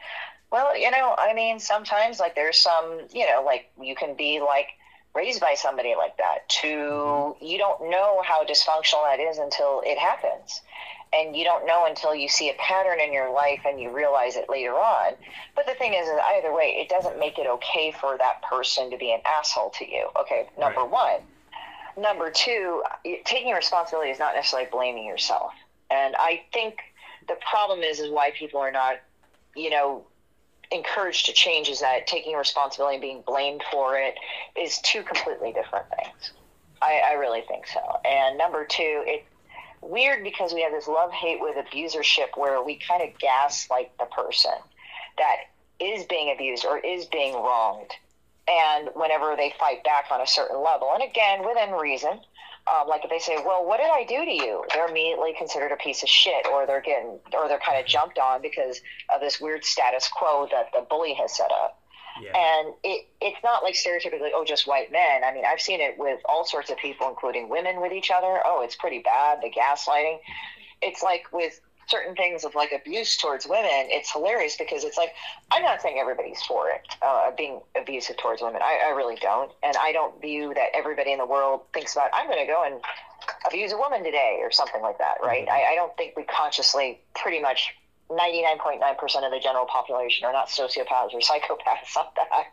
Well, 0.51 0.77
you 0.77 0.91
know, 0.91 1.15
I 1.17 1.33
mean, 1.33 1.59
sometimes 1.59 2.19
like 2.19 2.35
there's 2.35 2.59
some, 2.59 2.99
you 3.11 3.25
know, 3.25 3.41
like 3.43 3.71
you 3.81 3.95
can 3.95 4.13
be 4.13 4.39
like 4.39 4.67
raised 5.15 5.41
by 5.41 5.55
somebody 5.55 5.95
like 5.97 6.15
that. 6.17 6.47
To 6.61 6.67
mm-hmm. 6.67 7.43
you 7.43 7.57
don't 7.57 7.89
know 7.89 8.21
how 8.23 8.45
dysfunctional 8.45 9.09
that 9.09 9.19
is 9.19 9.39
until 9.39 9.81
it 9.83 9.97
happens. 9.97 10.61
And 11.13 11.35
you 11.35 11.43
don't 11.43 11.65
know 11.65 11.87
until 11.87 12.13
you 12.13 12.29
see 12.29 12.51
a 12.51 12.53
pattern 12.59 12.99
in 12.99 13.11
your 13.11 13.33
life 13.33 13.61
and 13.65 13.81
you 13.81 13.89
realize 13.89 14.35
it 14.35 14.51
later 14.51 14.73
on. 14.73 15.13
But 15.55 15.65
the 15.65 15.73
thing 15.73 15.95
is, 15.95 16.07
is 16.07 16.19
either 16.35 16.53
way, 16.53 16.77
it 16.79 16.89
doesn't 16.89 17.17
make 17.17 17.39
it 17.39 17.47
okay 17.47 17.91
for 17.99 18.19
that 18.19 18.43
person 18.43 18.91
to 18.91 18.97
be 18.97 19.11
an 19.11 19.21
asshole 19.25 19.71
to 19.79 19.91
you. 19.91 20.09
Okay, 20.15 20.47
number 20.59 20.81
Right. 20.81 20.89
one. 20.91 21.32
Number 21.97 22.31
two, 22.31 22.83
taking 23.25 23.53
responsibility 23.53 24.09
is 24.09 24.19
not 24.19 24.35
necessarily 24.35 24.67
blaming 24.71 25.05
yourself. 25.05 25.53
And 25.91 26.15
I 26.15 26.43
think 26.51 26.79
the 27.27 27.37
problem 27.49 27.79
is 27.79 27.99
is 27.99 28.09
why 28.09 28.31
people 28.31 28.59
are 28.59 28.71
not, 28.71 28.95
you 29.55 29.69
know, 29.69 30.05
encouraged 30.71 31.27
to 31.27 31.33
change 31.33 31.69
is 31.69 31.81
that 31.81 32.07
taking 32.07 32.35
responsibility 32.35 32.95
and 32.95 33.01
being 33.01 33.21
blamed 33.21 33.63
for 33.71 33.97
it 33.97 34.15
is 34.59 34.79
two 34.79 35.03
completely 35.03 35.53
different 35.53 35.85
things. 35.89 36.31
I, 36.81 37.01
I 37.11 37.13
really 37.13 37.41
think 37.41 37.67
so. 37.67 37.99
And 38.03 38.37
number 38.37 38.65
two, 38.65 39.03
it's 39.05 39.25
weird 39.81 40.23
because 40.23 40.53
we 40.53 40.61
have 40.63 40.71
this 40.71 40.87
love 40.87 41.11
hate 41.11 41.39
with 41.39 41.55
abusership 41.55 42.35
where 42.35 42.61
we 42.63 42.75
kind 42.75 43.03
of 43.03 43.17
gaslight 43.19 43.91
the 43.99 44.05
person 44.05 44.51
that 45.17 45.35
is 45.79 46.05
being 46.05 46.31
abused 46.33 46.65
or 46.65 46.79
is 46.79 47.05
being 47.05 47.33
wronged 47.33 47.91
and 48.47 48.89
whenever 48.93 49.35
they 49.35 49.53
fight 49.59 49.83
back 49.83 50.05
on 50.11 50.21
a 50.21 50.27
certain 50.27 50.61
level, 50.61 50.91
and 50.93 51.03
again 51.03 51.45
within 51.45 51.71
reason, 51.71 52.19
um, 52.67 52.87
like 52.87 53.03
if 53.03 53.09
they 53.09 53.19
say, 53.19 53.37
"Well, 53.43 53.65
what 53.65 53.77
did 53.79 53.89
I 53.91 54.03
do 54.03 54.23
to 54.23 54.31
you?" 54.31 54.65
They're 54.73 54.87
immediately 54.87 55.33
considered 55.37 55.71
a 55.71 55.77
piece 55.77 56.03
of 56.03 56.09
shit, 56.09 56.47
or 56.47 56.65
they're 56.65 56.81
getting, 56.81 57.19
or 57.33 57.47
they're 57.47 57.59
kind 57.59 57.79
of 57.79 57.85
jumped 57.85 58.19
on 58.19 58.41
because 58.41 58.81
of 59.13 59.21
this 59.21 59.39
weird 59.39 59.65
status 59.65 60.07
quo 60.07 60.47
that 60.51 60.71
the 60.73 60.85
bully 60.89 61.13
has 61.13 61.35
set 61.35 61.51
up. 61.51 61.79
Yeah. 62.21 62.37
And 62.37 62.73
it, 62.83 63.07
it's 63.21 63.43
not 63.43 63.63
like 63.63 63.75
stereotypically, 63.75 64.29
oh, 64.33 64.45
just 64.45 64.67
white 64.67 64.91
men. 64.91 65.23
I 65.23 65.33
mean, 65.33 65.45
I've 65.45 65.59
seen 65.59 65.81
it 65.81 65.97
with 65.97 66.19
all 66.25 66.45
sorts 66.45 66.69
of 66.69 66.77
people, 66.77 67.09
including 67.09 67.49
women 67.49 67.81
with 67.81 67.91
each 67.91 68.11
other. 68.11 68.41
Oh, 68.45 68.61
it's 68.63 68.75
pretty 68.75 68.99
bad. 68.99 69.39
The 69.41 69.49
gaslighting. 69.49 70.19
It's 70.81 71.01
like 71.01 71.23
with 71.31 71.59
certain 71.87 72.15
things 72.15 72.43
of 72.43 72.55
like 72.55 72.71
abuse 72.71 73.17
towards 73.17 73.47
women. 73.47 73.69
It's 73.71 74.11
hilarious 74.11 74.57
because 74.57 74.83
it's 74.83 74.97
like 74.97 75.13
I'm 75.51 75.63
not 75.63 75.81
saying 75.81 75.97
everybody's 75.99 76.41
for 76.43 76.69
it, 76.69 76.81
uh, 77.01 77.31
being 77.37 77.61
abusive 77.79 78.17
towards 78.17 78.41
women. 78.41 78.61
I, 78.63 78.81
I 78.87 78.89
really 78.91 79.15
don't, 79.15 79.51
and 79.63 79.75
I 79.77 79.91
don't 79.91 80.19
view 80.21 80.53
that 80.53 80.69
everybody 80.73 81.11
in 81.11 81.19
the 81.19 81.25
world 81.25 81.61
thinks 81.73 81.93
about. 81.93 82.09
I'm 82.13 82.27
going 82.27 82.45
to 82.45 82.51
go 82.51 82.63
and 82.65 82.75
abuse 83.47 83.71
a 83.71 83.77
woman 83.77 84.03
today 84.03 84.39
or 84.41 84.51
something 84.51 84.81
like 84.81 84.97
that, 84.97 85.15
right? 85.23 85.47
I, 85.49 85.71
I 85.71 85.75
don't 85.75 85.95
think 85.97 86.15
we 86.15 86.23
consciously, 86.23 86.99
pretty 87.15 87.41
much. 87.41 87.75
99.9% 88.09 89.25
of 89.25 89.31
the 89.31 89.39
general 89.41 89.65
population 89.65 90.25
are 90.25 90.33
not 90.33 90.47
sociopaths 90.47 91.13
or 91.13 91.19
psychopaths 91.19 91.97
on 91.97 92.05
that. 92.15 92.45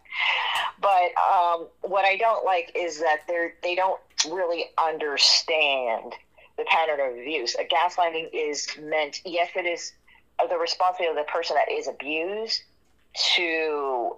But 0.81 1.11
um, 1.21 1.67
what 1.83 2.05
I 2.05 2.17
don't 2.17 2.47
like 2.47 2.73
is 2.75 3.01
that 3.01 3.23
they're, 3.29 3.55
they 3.63 3.75
don't 3.75 4.01
really 4.31 4.67
understand 4.83 6.15
the 6.61 6.67
pattern 6.69 7.00
of 7.00 7.19
abuse. 7.19 7.57
A 7.57 7.64
gaslighting 7.64 8.29
is 8.33 8.69
meant, 8.81 9.21
yes, 9.25 9.49
it 9.57 9.67
is 9.67 9.93
the 10.49 10.57
responsibility 10.57 11.19
of 11.19 11.26
the 11.26 11.31
person 11.31 11.57
that 11.57 11.73
is 11.73 11.88
abused 11.88 12.62
to 13.35 14.17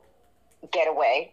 get 0.71 0.89
away. 0.89 1.33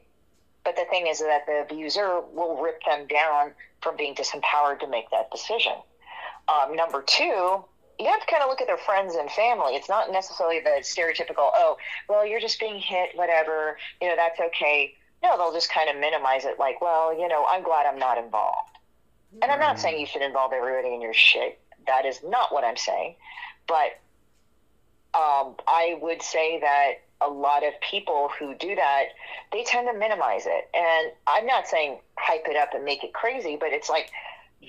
But 0.64 0.76
the 0.76 0.86
thing 0.90 1.08
is 1.08 1.20
that 1.20 1.46
the 1.46 1.62
abuser 1.62 2.22
will 2.34 2.62
rip 2.62 2.84
them 2.86 3.08
down 3.08 3.52
from 3.82 3.98
being 3.98 4.14
disempowered 4.14 4.80
to 4.82 4.88
make 4.88 5.10
that 5.12 5.32
decision. 5.32 5.74
Um, 6.48 6.76
number 6.76 7.02
two, 7.02 7.64
you 8.00 8.06
have 8.06 8.20
to 8.20 8.28
kind 8.28 8.44
of 8.44 8.50
look 8.50 8.62
at 8.62 8.68
their 8.68 8.78
friends 8.78 9.16
and 9.16 9.30
family. 9.32 9.76
It's 9.76 9.90
not 9.90 10.12
necessarily 10.12 10.60
the 10.60 10.82
stereotypical, 10.82 11.50
oh, 11.54 11.78
well, 12.08 12.26
you're 12.26 12.40
just 12.40 12.60
being 12.60 12.80
hit, 12.80 13.10
whatever, 13.16 13.78
you 14.02 14.08
know, 14.08 14.16
that's 14.16 14.40
okay. 14.40 14.94
No, 15.22 15.38
they'll 15.38 15.54
just 15.54 15.72
kind 15.72 15.90
of 15.90 15.98
minimize 15.98 16.46
it 16.46 16.60
like, 16.60 16.82
well, 16.82 17.18
you 17.18 17.28
know, 17.28 17.46
I'm 17.50 17.64
glad 17.64 17.86
I'm 17.86 18.00
not 18.00 18.18
involved. 18.18 18.79
And 19.42 19.52
I'm 19.52 19.60
not 19.60 19.80
saying 19.80 20.00
you 20.00 20.06
should 20.06 20.22
involve 20.22 20.54
everybody 20.54 20.94
in 20.94 21.02
your 21.02 21.14
shit. 21.14 21.60
That 21.88 22.06
is 22.06 22.20
not 22.24 22.52
what 22.52 22.64
I'm 22.64 22.78
saying. 22.78 23.16
But 23.68 24.00
um, 25.14 25.56
I 25.68 25.98
would 26.02 26.22
say 26.22 26.60
that 26.60 26.94
a 27.22 27.28
lot 27.30 27.66
of 27.66 27.74
people 27.82 28.30
who 28.40 28.56
do 28.56 28.76
that, 28.76 29.06
they 29.52 29.64
tend 29.64 29.88
to 29.92 29.98
minimize 29.98 30.46
it. 30.46 30.70
And 30.74 31.12
I'm 31.28 31.46
not 31.46 31.68
saying 31.68 32.00
hype 32.18 32.46
it 32.48 32.56
up 32.56 32.74
and 32.74 32.86
make 32.86 33.04
it 33.04 33.14
crazy, 33.14 33.58
but 33.60 33.70
it's 33.72 33.90
like 33.90 34.10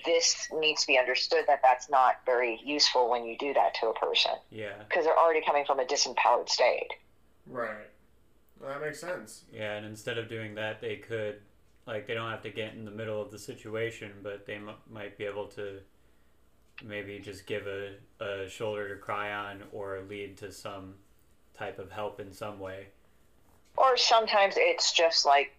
this 0.05 0.49
needs 0.53 0.83
to 0.83 0.87
be 0.87 0.99
understood 0.99 1.45
that 1.47 1.61
that's 1.63 1.89
not 1.91 2.17
very 2.27 2.61
useful 2.65 3.11
when 3.11 3.25
you 3.25 3.37
do 3.39 3.53
that 3.55 3.75
to 3.75 3.89
a 3.89 3.95
person 3.95 4.33
Yeah. 4.51 4.73
because 4.89 5.05
they're 5.05 5.19
already 5.19 5.43
coming 5.45 5.65
from 5.65 5.81
a 5.81 5.85
disempowered 5.85 6.49
state. 6.49 6.93
Right. 7.47 7.89
Well, 8.61 8.71
that 8.71 8.81
makes 8.83 9.01
sense. 9.01 9.45
Yeah, 9.53 9.75
and 9.77 9.87
instead 9.87 10.19
of 10.19 10.29
doing 10.29 10.55
that, 10.57 10.81
they 10.81 10.97
could, 10.97 11.41
like, 11.91 12.07
they 12.07 12.15
don't 12.15 12.31
have 12.31 12.43
to 12.43 12.51
get 12.51 12.75
in 12.75 12.85
the 12.85 12.91
middle 12.91 13.21
of 13.21 13.33
the 13.33 13.39
situation, 13.39 14.13
but 14.23 14.47
they 14.47 14.55
m- 14.55 14.71
might 14.89 15.19
be 15.19 15.25
able 15.25 15.47
to 15.49 15.81
maybe 16.85 17.19
just 17.19 17.47
give 17.47 17.67
a, 17.67 17.95
a 18.25 18.49
shoulder 18.49 18.89
to 18.89 18.95
cry 18.95 19.33
on 19.33 19.65
or 19.73 20.01
lead 20.09 20.37
to 20.37 20.53
some 20.53 20.95
type 21.59 21.81
of 21.81 21.91
help 21.91 22.21
in 22.21 22.33
some 22.33 22.61
way. 22.61 22.87
Or 23.77 23.97
sometimes 23.97 24.55
it's 24.57 24.93
just 24.93 25.27
like 25.27 25.53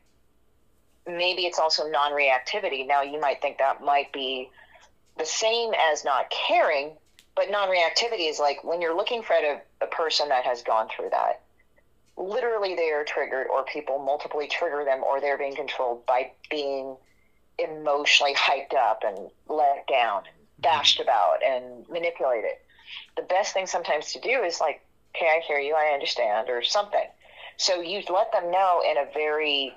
maybe 1.06 1.46
it's 1.46 1.60
also 1.60 1.90
non 1.90 2.14
reactivity. 2.14 2.88
Now, 2.88 3.02
you 3.02 3.20
might 3.20 3.42
think 3.42 3.58
that 3.58 3.84
might 3.84 4.14
be 4.14 4.50
the 5.18 5.26
same 5.26 5.74
as 5.92 6.06
not 6.06 6.30
caring, 6.30 6.92
but 7.36 7.52
non 7.52 7.68
reactivity 7.68 8.30
is 8.30 8.40
like 8.40 8.64
when 8.64 8.82
you're 8.82 8.96
looking 8.96 9.22
for 9.22 9.34
a, 9.34 9.62
a 9.82 9.88
person 9.88 10.30
that 10.30 10.46
has 10.46 10.64
gone 10.64 10.88
through 10.96 11.10
that, 11.10 11.42
literally 12.18 12.76
they 12.76 12.92
are 12.92 13.04
triggered, 13.04 13.48
or 13.48 13.64
people 13.64 14.00
multiply 14.00 14.48
trigger 14.48 14.84
them, 14.86 15.04
or 15.04 15.20
they're 15.20 15.38
being 15.38 15.56
controlled 15.56 16.06
by 16.06 16.32
being 16.50 16.96
emotionally 17.58 18.34
hyped 18.34 18.76
up 18.76 19.04
and 19.06 19.30
let 19.48 19.86
down 19.88 20.18
and 20.20 20.26
mm-hmm. 20.26 20.62
bashed 20.62 21.00
about 21.00 21.44
and 21.44 21.88
manipulated. 21.90 22.58
The 23.16 23.24
best 23.24 23.54
thing 23.54 23.68
sometimes 23.68 24.12
to 24.14 24.20
do 24.20 24.44
is 24.44 24.60
like, 24.60 24.82
okay, 25.16 25.28
I 25.28 25.42
hear 25.46 25.60
you, 25.60 25.76
I 25.76 25.94
understand, 25.94 26.50
or 26.50 26.62
something. 26.64 27.08
So 27.58 27.82
you 27.82 28.02
let 28.12 28.32
them 28.32 28.50
know 28.52 28.82
in 28.90 28.98
a 28.98 29.12
very 29.14 29.74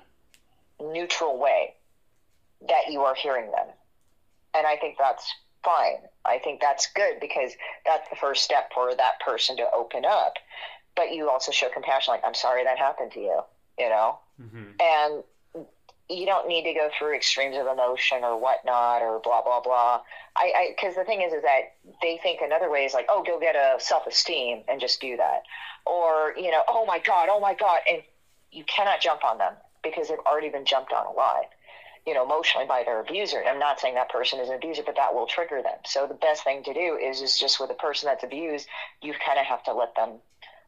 neutral 0.81 1.37
way 1.37 1.75
that 2.67 2.91
you 2.91 3.01
are 3.01 3.15
hearing 3.15 3.51
them. 3.51 3.67
And 4.53 4.65
I 4.65 4.77
think 4.77 4.97
that's 4.97 5.31
fine. 5.63 5.97
I 6.23 6.39
think 6.39 6.61
that's 6.61 6.87
good 6.95 7.19
because 7.19 7.51
that's 7.85 8.09
the 8.09 8.15
first 8.15 8.43
step 8.43 8.71
for 8.73 8.95
that 8.95 9.19
person 9.19 9.57
to 9.57 9.67
open 9.75 10.05
up. 10.05 10.33
But 10.95 11.11
you 11.13 11.29
also 11.29 11.51
show 11.51 11.69
compassion, 11.69 12.13
like, 12.13 12.23
I'm 12.25 12.33
sorry 12.33 12.63
that 12.63 12.77
happened 12.77 13.11
to 13.13 13.19
you, 13.19 13.41
you 13.77 13.89
know? 13.89 14.19
Mm-hmm. 14.41 14.63
And 14.79 15.23
you 16.09 16.25
don't 16.25 16.47
need 16.47 16.63
to 16.63 16.73
go 16.73 16.89
through 16.97 17.15
extremes 17.15 17.57
of 17.57 17.65
emotion 17.65 18.23
or 18.23 18.39
whatnot 18.39 19.01
or 19.01 19.19
blah, 19.19 19.41
blah, 19.41 19.59
blah. 19.59 20.01
I, 20.35 20.53
I, 20.55 20.75
cause 20.79 20.95
the 20.95 21.03
thing 21.03 21.21
is, 21.21 21.33
is 21.33 21.41
that 21.41 21.73
they 22.01 22.19
think 22.21 22.41
another 22.41 22.69
way 22.69 22.85
is 22.85 22.93
like, 22.93 23.07
oh, 23.09 23.23
go 23.23 23.39
get 23.39 23.55
a 23.55 23.79
self 23.79 24.05
esteem 24.05 24.61
and 24.67 24.79
just 24.79 25.01
do 25.01 25.17
that. 25.17 25.43
Or, 25.85 26.33
you 26.37 26.51
know, 26.51 26.61
oh 26.67 26.85
my 26.85 26.99
God, 26.99 27.29
oh 27.31 27.39
my 27.39 27.55
God. 27.55 27.79
And 27.89 28.03
you 28.51 28.63
cannot 28.65 29.01
jump 29.01 29.25
on 29.25 29.39
them 29.39 29.53
because 29.83 30.09
they've 30.09 30.19
already 30.19 30.49
been 30.49 30.65
jumped 30.65 30.93
on 30.93 31.07
a 31.07 31.11
lot, 31.11 31.45
you 32.05 32.13
know, 32.13 32.23
emotionally 32.23 32.67
by 32.67 32.83
their 32.83 32.99
abuser. 32.99 33.39
And 33.39 33.49
I'm 33.49 33.59
not 33.59 33.79
saying 33.79 33.95
that 33.95 34.09
person 34.09 34.39
is 34.39 34.49
an 34.49 34.55
abuser, 34.55 34.83
but 34.85 34.95
that 34.97 35.15
will 35.15 35.25
trigger 35.25 35.61
them. 35.63 35.77
So 35.85 36.05
the 36.05 36.13
best 36.13 36.43
thing 36.43 36.63
to 36.63 36.73
do 36.73 36.97
is, 37.01 37.21
is 37.21 37.39
just 37.39 37.59
with 37.59 37.71
a 37.71 37.75
person 37.75 38.07
that's 38.07 38.23
abused, 38.23 38.67
you 39.01 39.13
kind 39.25 39.39
of 39.39 39.45
have 39.45 39.63
to 39.63 39.73
let 39.73 39.95
them 39.95 40.19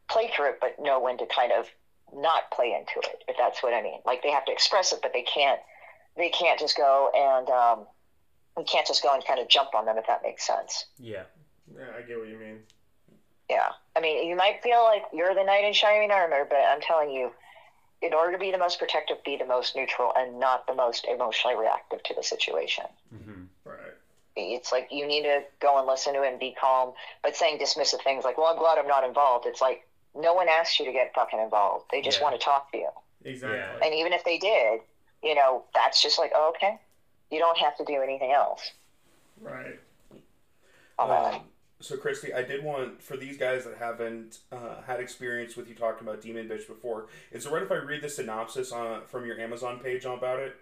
play 0.08 0.30
through 0.34 0.50
it, 0.50 0.58
but 0.60 0.76
know 0.80 1.00
when 1.00 1.18
to 1.18 1.26
kind 1.26 1.52
of 1.52 1.66
not 2.14 2.50
play 2.50 2.72
into 2.72 3.06
it, 3.08 3.24
if 3.28 3.36
that's 3.38 3.62
what 3.62 3.74
I 3.74 3.82
mean. 3.82 4.00
Like 4.06 4.22
they 4.22 4.30
have 4.30 4.44
to 4.46 4.52
express 4.52 4.92
it, 4.92 5.00
but 5.02 5.12
they 5.12 5.22
can't, 5.22 5.60
they 6.16 6.30
can't 6.30 6.58
just 6.58 6.76
go 6.76 7.10
and, 7.14 7.48
um, 7.50 7.86
we 8.56 8.64
can't 8.64 8.86
just 8.86 9.02
go 9.02 9.14
and 9.14 9.24
kind 9.24 9.38
of 9.38 9.48
jump 9.48 9.74
on 9.74 9.84
them 9.84 9.98
if 9.98 10.06
that 10.06 10.22
makes 10.22 10.46
sense. 10.46 10.86
Yeah. 10.98 11.24
Yeah, 11.72 11.84
I 11.96 12.02
get 12.02 12.18
what 12.18 12.28
you 12.28 12.38
mean. 12.38 12.60
Yeah. 13.50 13.68
I 13.94 14.00
mean, 14.00 14.26
you 14.28 14.36
might 14.36 14.62
feel 14.62 14.82
like 14.84 15.02
you're 15.12 15.34
the 15.34 15.44
knight 15.44 15.64
in 15.64 15.72
shining 15.72 16.10
armor, 16.10 16.46
but 16.48 16.58
I'm 16.58 16.80
telling 16.80 17.10
you, 17.10 17.30
in 18.00 18.14
order 18.14 18.32
to 18.32 18.38
be 18.38 18.50
the 18.50 18.58
most 18.58 18.78
protective, 18.78 19.22
be 19.24 19.36
the 19.36 19.44
most 19.44 19.74
neutral 19.74 20.12
and 20.16 20.38
not 20.38 20.66
the 20.66 20.74
most 20.74 21.04
emotionally 21.04 21.56
reactive 21.56 22.02
to 22.04 22.14
the 22.14 22.22
situation. 22.22 22.84
Mm-hmm. 23.14 23.42
Right. 23.64 23.94
It's 24.36 24.70
like 24.70 24.88
you 24.92 25.06
need 25.06 25.22
to 25.22 25.42
go 25.60 25.78
and 25.78 25.86
listen 25.86 26.14
to 26.14 26.22
it 26.22 26.30
and 26.30 26.38
be 26.38 26.54
calm, 26.58 26.92
but 27.22 27.34
saying 27.34 27.58
dismissive 27.58 28.02
things 28.04 28.24
like, 28.24 28.38
well, 28.38 28.46
I'm 28.46 28.58
glad 28.58 28.78
I'm 28.78 28.86
not 28.86 29.04
involved. 29.04 29.46
It's 29.46 29.60
like, 29.60 29.84
no 30.18 30.34
one 30.34 30.48
asked 30.48 30.78
you 30.78 30.84
to 30.86 30.92
get 30.92 31.14
fucking 31.14 31.38
involved. 31.38 31.86
They 31.90 32.02
just 32.02 32.18
Yeah. 32.18 32.24
want 32.24 32.38
to 32.40 32.44
talk 32.44 32.70
to 32.72 32.78
you. 32.78 32.90
Exactly. 33.24 33.86
And 33.86 33.94
even 33.94 34.12
if 34.12 34.24
they 34.24 34.38
did, 34.38 34.80
you 35.22 35.34
know, 35.34 35.64
that's 35.74 36.02
just 36.02 36.18
like, 36.18 36.32
oh, 36.34 36.50
okay. 36.50 36.78
You 37.30 37.38
don't 37.38 37.58
have 37.58 37.76
to 37.76 37.84
do 37.84 38.02
anything 38.02 38.32
else. 38.32 38.72
Right. 39.40 39.78
on. 40.98 41.34
Um, 41.34 41.40
so, 41.80 41.96
Christie, 41.96 42.34
I 42.34 42.42
did 42.42 42.64
want 42.64 43.00
for 43.00 43.16
these 43.16 43.36
guys 43.36 43.64
that 43.64 43.76
haven't 43.78 44.38
uh, 44.50 44.82
had 44.84 44.98
experience 44.98 45.56
with 45.56 45.68
you 45.68 45.76
talking 45.76 46.06
about 46.08 46.20
Demon 46.20 46.48
Bitch 46.48 46.66
before. 46.66 47.06
Is 47.30 47.46
it 47.46 47.52
right 47.52 47.62
if 47.62 47.70
I 47.70 47.76
read 47.76 48.02
the 48.02 48.08
synopsis 48.08 48.72
on 48.72 49.06
from 49.06 49.24
your 49.24 49.38
Amazon 49.38 49.78
page 49.78 50.04
about 50.04 50.40
it? 50.40 50.56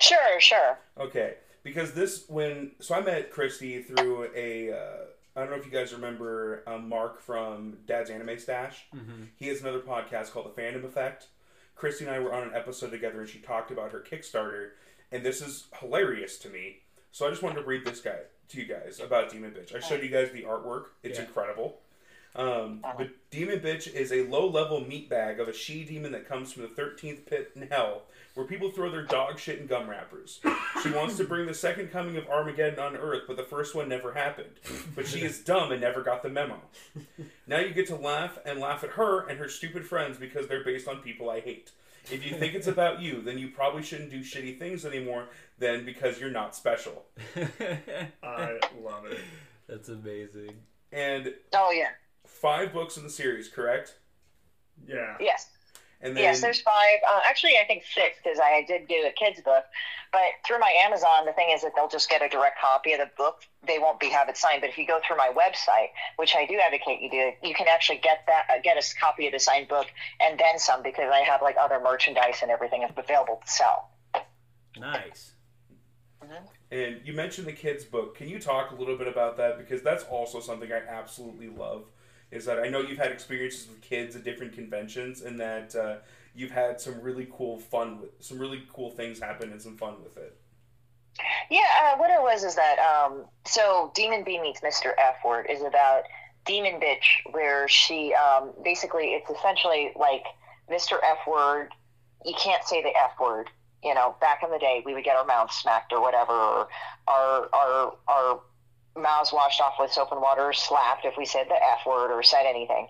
Sure, 0.00 0.38
sure. 0.38 0.78
Okay, 0.96 1.34
because 1.64 1.92
this 1.92 2.24
when 2.28 2.72
so 2.78 2.94
I 2.94 3.00
met 3.00 3.32
Christie 3.32 3.82
through 3.82 4.28
a 4.34 4.72
uh, 4.72 5.04
I 5.36 5.40
don't 5.40 5.50
know 5.50 5.56
if 5.56 5.64
you 5.66 5.70
guys 5.72 5.92
remember 5.92 6.62
um, 6.66 6.88
Mark 6.88 7.20
from 7.20 7.78
Dad's 7.86 8.10
Anime 8.10 8.38
Stash. 8.38 8.86
Mm-hmm. 8.94 9.24
He 9.36 9.46
has 9.48 9.60
another 9.60 9.80
podcast 9.80 10.32
called 10.32 10.46
The 10.54 10.60
Fandom 10.60 10.84
Effect. 10.84 11.28
Christie 11.76 12.06
and 12.06 12.14
I 12.14 12.18
were 12.18 12.34
on 12.34 12.42
an 12.42 12.54
episode 12.54 12.90
together, 12.90 13.20
and 13.20 13.28
she 13.28 13.38
talked 13.38 13.70
about 13.70 13.92
her 13.92 14.00
Kickstarter, 14.00 14.70
and 15.12 15.24
this 15.24 15.40
is 15.40 15.68
hilarious 15.78 16.36
to 16.38 16.48
me. 16.48 16.78
So 17.12 17.26
I 17.26 17.30
just 17.30 17.42
wanted 17.42 17.60
to 17.60 17.66
read 17.66 17.84
this 17.84 18.00
guy 18.00 18.18
to 18.48 18.58
you 18.58 18.66
guys 18.66 18.98
about 18.98 19.30
Demon 19.30 19.52
Bitch. 19.52 19.74
I 19.74 19.78
showed 19.80 20.02
you 20.02 20.08
guys 20.08 20.30
the 20.32 20.42
artwork; 20.42 20.86
it's 21.04 21.18
Yeah. 21.18 21.26
incredible. 21.26 21.80
Um, 22.34 22.80
but 22.96 23.10
Demon 23.30 23.60
Bitch 23.60 23.92
is 23.92 24.12
a 24.12 24.24
low-level 24.24 24.80
meat 24.82 25.08
bag 25.08 25.38
of 25.40 25.48
a 25.48 25.52
she 25.52 25.84
demon 25.84 26.12
that 26.12 26.28
comes 26.28 26.52
from 26.52 26.62
the 26.62 26.68
thirteenth 26.68 27.26
pit 27.26 27.52
in 27.54 27.68
hell, 27.68 28.02
where 28.38 28.46
people 28.46 28.70
throw 28.70 28.88
their 28.88 29.02
dog 29.02 29.36
shit 29.36 29.58
in 29.58 29.66
gum 29.66 29.90
wrappers. 29.90 30.38
She 30.84 30.90
wants 30.92 31.16
to 31.16 31.24
bring 31.24 31.46
the 31.46 31.54
second 31.54 31.90
coming 31.90 32.16
of 32.16 32.28
Armageddon 32.28 32.78
on 32.78 32.94
Earth, 32.96 33.24
but 33.26 33.36
the 33.36 33.42
first 33.42 33.74
one 33.74 33.88
never 33.88 34.12
happened. 34.12 34.52
But 34.94 35.08
she 35.08 35.22
is 35.22 35.40
dumb 35.40 35.72
and 35.72 35.80
never 35.80 36.02
got 36.04 36.22
the 36.22 36.28
memo. 36.28 36.60
Now 37.48 37.58
you 37.58 37.74
get 37.74 37.88
to 37.88 37.96
laugh 37.96 38.38
and 38.46 38.60
laugh 38.60 38.84
at 38.84 38.90
her 38.90 39.26
and 39.26 39.40
her 39.40 39.48
stupid 39.48 39.84
friends 39.84 40.18
because 40.18 40.46
they're 40.46 40.62
based 40.62 40.86
on 40.86 40.98
people 40.98 41.28
I 41.28 41.40
hate. 41.40 41.72
If 42.12 42.24
you 42.24 42.36
think 42.38 42.54
it's 42.54 42.68
about 42.68 43.00
you, 43.02 43.20
then 43.22 43.38
you 43.38 43.48
probably 43.48 43.82
shouldn't 43.82 44.10
do 44.10 44.20
shitty 44.20 44.56
things 44.56 44.86
anymore, 44.86 45.26
then 45.58 45.84
because 45.84 46.20
you're 46.20 46.30
not 46.30 46.54
special. 46.54 47.06
I 48.22 48.60
love 48.80 49.04
it. 49.06 49.18
That's 49.68 49.88
amazing. 49.88 50.52
And 50.92 51.34
Oh, 51.52 51.72
yeah. 51.72 51.88
five 52.24 52.72
books 52.72 52.96
in 52.96 53.02
the 53.02 53.10
series, 53.10 53.48
correct? 53.48 53.96
Yeah. 54.86 55.16
Yes. 55.18 55.50
And 56.00 56.16
then 56.16 56.22
Yes, 56.22 56.40
there's 56.40 56.60
five. 56.60 56.98
Uh, 57.08 57.20
actually, 57.28 57.58
I 57.60 57.66
think 57.66 57.82
six 57.82 58.16
because 58.22 58.38
I 58.38 58.64
did 58.66 58.86
do 58.86 59.04
a 59.06 59.12
kids 59.12 59.40
book. 59.40 59.64
But 60.12 60.20
through 60.46 60.60
my 60.60 60.72
Amazon, 60.84 61.26
the 61.26 61.32
thing 61.32 61.50
is 61.52 61.62
that 61.62 61.72
they'll 61.74 61.88
just 61.88 62.08
get 62.08 62.22
a 62.22 62.28
direct 62.28 62.60
copy 62.60 62.92
of 62.92 63.00
the 63.00 63.10
book. 63.16 63.42
They 63.66 63.78
won't 63.78 63.98
be 63.98 64.08
have 64.08 64.28
it 64.28 64.36
signed. 64.36 64.60
But 64.60 64.70
if 64.70 64.78
you 64.78 64.86
go 64.86 65.00
through 65.06 65.16
my 65.16 65.30
website, 65.34 65.88
which 66.16 66.34
I 66.36 66.46
do 66.46 66.58
advocate 66.64 67.00
you 67.00 67.10
do, 67.10 67.32
you 67.46 67.54
can 67.54 67.66
actually 67.68 67.98
get 67.98 68.24
that 68.26 68.46
uh, 68.48 68.60
get 68.62 68.76
a 68.76 68.94
copy 69.00 69.26
of 69.26 69.32
the 69.32 69.40
signed 69.40 69.68
book 69.68 69.86
and 70.20 70.38
then 70.38 70.58
some 70.58 70.82
because 70.82 71.10
I 71.12 71.20
have 71.20 71.42
like 71.42 71.56
other 71.60 71.80
merchandise 71.80 72.38
and 72.42 72.50
everything 72.50 72.86
available 72.96 73.40
to 73.44 73.50
sell. 73.50 73.90
Nice. 74.78 75.32
And 76.70 77.00
you 77.04 77.14
mentioned 77.14 77.46
the 77.46 77.52
kids' 77.52 77.84
book. 77.84 78.16
Can 78.16 78.28
you 78.28 78.38
talk 78.38 78.72
a 78.72 78.74
little 78.74 78.96
bit 78.96 79.08
about 79.08 79.38
that? 79.38 79.58
Because 79.58 79.82
that's 79.82 80.04
also 80.04 80.40
something 80.40 80.70
I 80.70 80.80
absolutely 80.86 81.48
love. 81.48 81.86
Is 82.30 82.44
that 82.44 82.58
I 82.58 82.68
know 82.68 82.80
you've 82.80 82.98
had 82.98 83.10
experiences 83.10 83.68
with 83.68 83.80
kids 83.80 84.14
at 84.14 84.24
different 84.24 84.52
conventions, 84.52 85.22
and 85.22 85.40
that 85.40 85.74
uh, 85.74 85.96
you've 86.34 86.50
had 86.50 86.80
some 86.80 87.00
really 87.00 87.26
cool 87.32 87.58
fun, 87.58 88.00
with, 88.00 88.10
some 88.20 88.38
really 88.38 88.62
cool 88.72 88.90
things 88.90 89.18
happen 89.18 89.50
and 89.50 89.60
some 89.60 89.76
fun 89.76 89.94
with 90.02 90.16
it. 90.16 90.36
Yeah, 91.50 91.60
uh, 91.82 91.96
what 91.96 92.10
it 92.10 92.20
was 92.20 92.44
is 92.44 92.54
that 92.54 92.78
um, 92.78 93.24
so 93.44 93.90
Demon 93.94 94.22
B 94.24 94.40
meets 94.40 94.60
Mr. 94.60 94.92
F 94.98 95.16
word 95.24 95.46
is 95.50 95.62
about 95.62 96.02
Demon 96.44 96.80
Bitch, 96.80 97.32
where 97.32 97.66
she 97.68 98.14
um, 98.14 98.50
basically 98.62 99.14
it's 99.14 99.30
essentially 99.30 99.92
like 99.96 100.24
Mr. 100.70 100.98
F 101.02 101.18
word. 101.26 101.70
You 102.24 102.34
can't 102.38 102.64
say 102.64 102.82
the 102.82 102.90
F 102.90 103.18
word. 103.20 103.50
You 103.82 103.94
know, 103.94 104.16
back 104.20 104.42
in 104.42 104.50
the 104.50 104.58
day, 104.58 104.82
we 104.84 104.94
would 104.94 105.04
get 105.04 105.16
our 105.16 105.24
mouths 105.24 105.54
smacked 105.56 105.92
or 105.92 106.00
whatever, 106.00 106.32
or 106.32 106.68
our 107.06 107.48
our 107.52 107.96
our 108.08 108.40
mouths 108.98 109.32
washed 109.32 109.60
off 109.60 109.74
with 109.78 109.92
soap 109.92 110.12
and 110.12 110.20
water, 110.20 110.52
slapped 110.52 111.04
if 111.04 111.14
we 111.16 111.24
said 111.24 111.48
the 111.48 111.54
F 111.54 111.86
word 111.86 112.10
or 112.10 112.22
said 112.22 112.44
anything. 112.44 112.88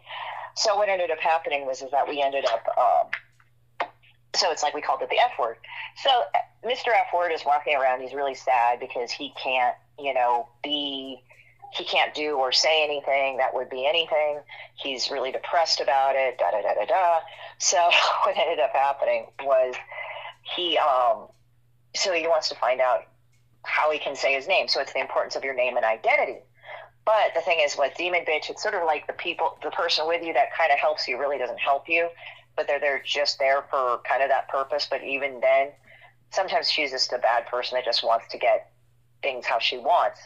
So 0.54 0.76
what 0.76 0.88
ended 0.88 1.10
up 1.10 1.18
happening 1.18 1.66
was 1.66 1.82
is 1.82 1.90
that 1.92 2.08
we 2.08 2.20
ended 2.20 2.44
up. 2.46 2.64
Um, 2.76 3.88
so 4.34 4.50
it's 4.50 4.62
like 4.62 4.74
we 4.74 4.82
called 4.82 5.02
it 5.02 5.10
the 5.10 5.18
F 5.18 5.38
word. 5.38 5.56
So 6.02 6.10
Mr. 6.64 6.88
F 6.88 7.12
word 7.14 7.30
is 7.32 7.44
walking 7.44 7.76
around. 7.76 8.00
He's 8.00 8.12
really 8.12 8.34
sad 8.34 8.80
because 8.80 9.10
he 9.10 9.32
can't, 9.42 9.76
you 9.98 10.14
know, 10.14 10.48
be 10.62 11.22
he 11.72 11.84
can't 11.84 12.14
do 12.14 12.36
or 12.38 12.50
say 12.50 12.82
anything 12.82 13.36
that 13.36 13.54
would 13.54 13.68
be 13.68 13.86
anything. 13.86 14.40
He's 14.74 15.10
really 15.10 15.32
depressed 15.32 15.80
about 15.80 16.16
it. 16.16 16.38
Da 16.38 16.50
da 16.50 16.62
da 16.62 16.74
da 16.74 16.84
da. 16.86 17.20
So 17.58 17.76
what 18.24 18.36
ended 18.36 18.58
up 18.58 18.72
happening 18.72 19.26
was 19.42 19.74
he 20.56 20.78
um 20.78 21.28
so 21.94 22.12
he 22.12 22.26
wants 22.26 22.48
to 22.48 22.54
find 22.54 22.80
out 22.80 23.04
how 23.68 23.90
he 23.90 23.98
can 23.98 24.16
say 24.16 24.34
his 24.34 24.48
name. 24.48 24.68
So 24.68 24.80
it's 24.80 24.92
the 24.92 25.00
importance 25.00 25.36
of 25.36 25.44
your 25.44 25.54
name 25.54 25.76
and 25.76 25.84
identity. 25.84 26.38
But 27.04 27.32
the 27.34 27.40
thing 27.40 27.58
is, 27.64 27.76
with 27.78 27.96
Demon 27.96 28.24
Bitch, 28.28 28.50
it's 28.50 28.62
sort 28.62 28.74
of 28.74 28.84
like 28.84 29.06
the 29.06 29.14
people, 29.14 29.58
the 29.62 29.70
person 29.70 30.06
with 30.06 30.22
you 30.22 30.32
that 30.34 30.52
kind 30.56 30.72
of 30.72 30.78
helps 30.78 31.08
you 31.08 31.18
really 31.18 31.38
doesn't 31.38 31.58
help 31.58 31.88
you, 31.88 32.08
but 32.56 32.66
they're 32.66 32.80
they're 32.80 33.02
just 33.02 33.38
there 33.38 33.64
for 33.70 34.00
kind 34.06 34.22
of 34.22 34.28
that 34.28 34.48
purpose. 34.48 34.86
But 34.90 35.02
even 35.02 35.40
then, 35.40 35.68
sometimes 36.30 36.70
she's 36.70 36.90
just 36.90 37.12
a 37.12 37.18
bad 37.18 37.46
person 37.46 37.76
that 37.76 37.84
just 37.84 38.04
wants 38.04 38.26
to 38.32 38.38
get 38.38 38.72
things 39.22 39.46
how 39.46 39.58
she 39.58 39.78
wants. 39.78 40.20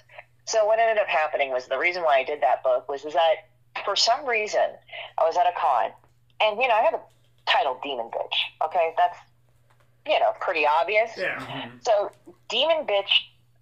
So 0.44 0.66
what 0.66 0.78
ended 0.78 0.98
up 0.98 1.06
happening 1.06 1.52
was 1.52 1.66
the 1.66 1.78
reason 1.78 2.02
why 2.02 2.18
I 2.18 2.24
did 2.24 2.40
that 2.42 2.62
book 2.64 2.88
was 2.88 3.04
is 3.04 3.12
that 3.12 3.34
for 3.84 3.94
some 3.94 4.26
reason 4.26 4.74
I 5.18 5.22
was 5.22 5.36
at 5.36 5.46
a 5.46 5.52
con, 5.56 5.90
and 6.40 6.60
you 6.60 6.66
know 6.66 6.74
I 6.74 6.82
have 6.82 6.94
a 6.94 7.00
title 7.46 7.78
Demon 7.82 8.06
Bitch. 8.06 8.66
Okay, 8.66 8.92
that's 8.96 9.18
you 10.06 10.18
know 10.18 10.32
pretty 10.40 10.66
obvious. 10.66 11.10
Yeah. 11.16 11.38
Mm-hmm. 11.38 11.76
So 11.82 12.10
demon 12.48 12.86
bitch. 12.86 13.10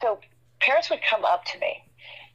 So 0.03 0.19
parents 0.61 0.91
would 0.91 1.01
come 1.03 1.25
up 1.25 1.45
to 1.47 1.59
me, 1.59 1.85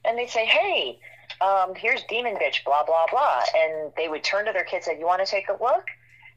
and 0.04 0.18
they'd 0.18 0.30
say, 0.30 0.46
"Hey, 0.46 1.00
um, 1.42 1.76
here's 1.76 2.04
demon 2.04 2.36
bitch." 2.36 2.64
Blah 2.64 2.84
blah 2.84 3.06
blah, 3.10 3.44
and 3.56 3.92
they 3.98 4.08
would 4.08 4.24
turn 4.24 4.46
to 4.46 4.52
their 4.54 4.64
kids 4.64 4.88
and 4.88 4.96
say, 4.96 5.00
"You 5.00 5.06
want 5.06 5.26
to 5.26 5.30
take 5.30 5.50
a 5.50 5.54
look?" 5.54 5.86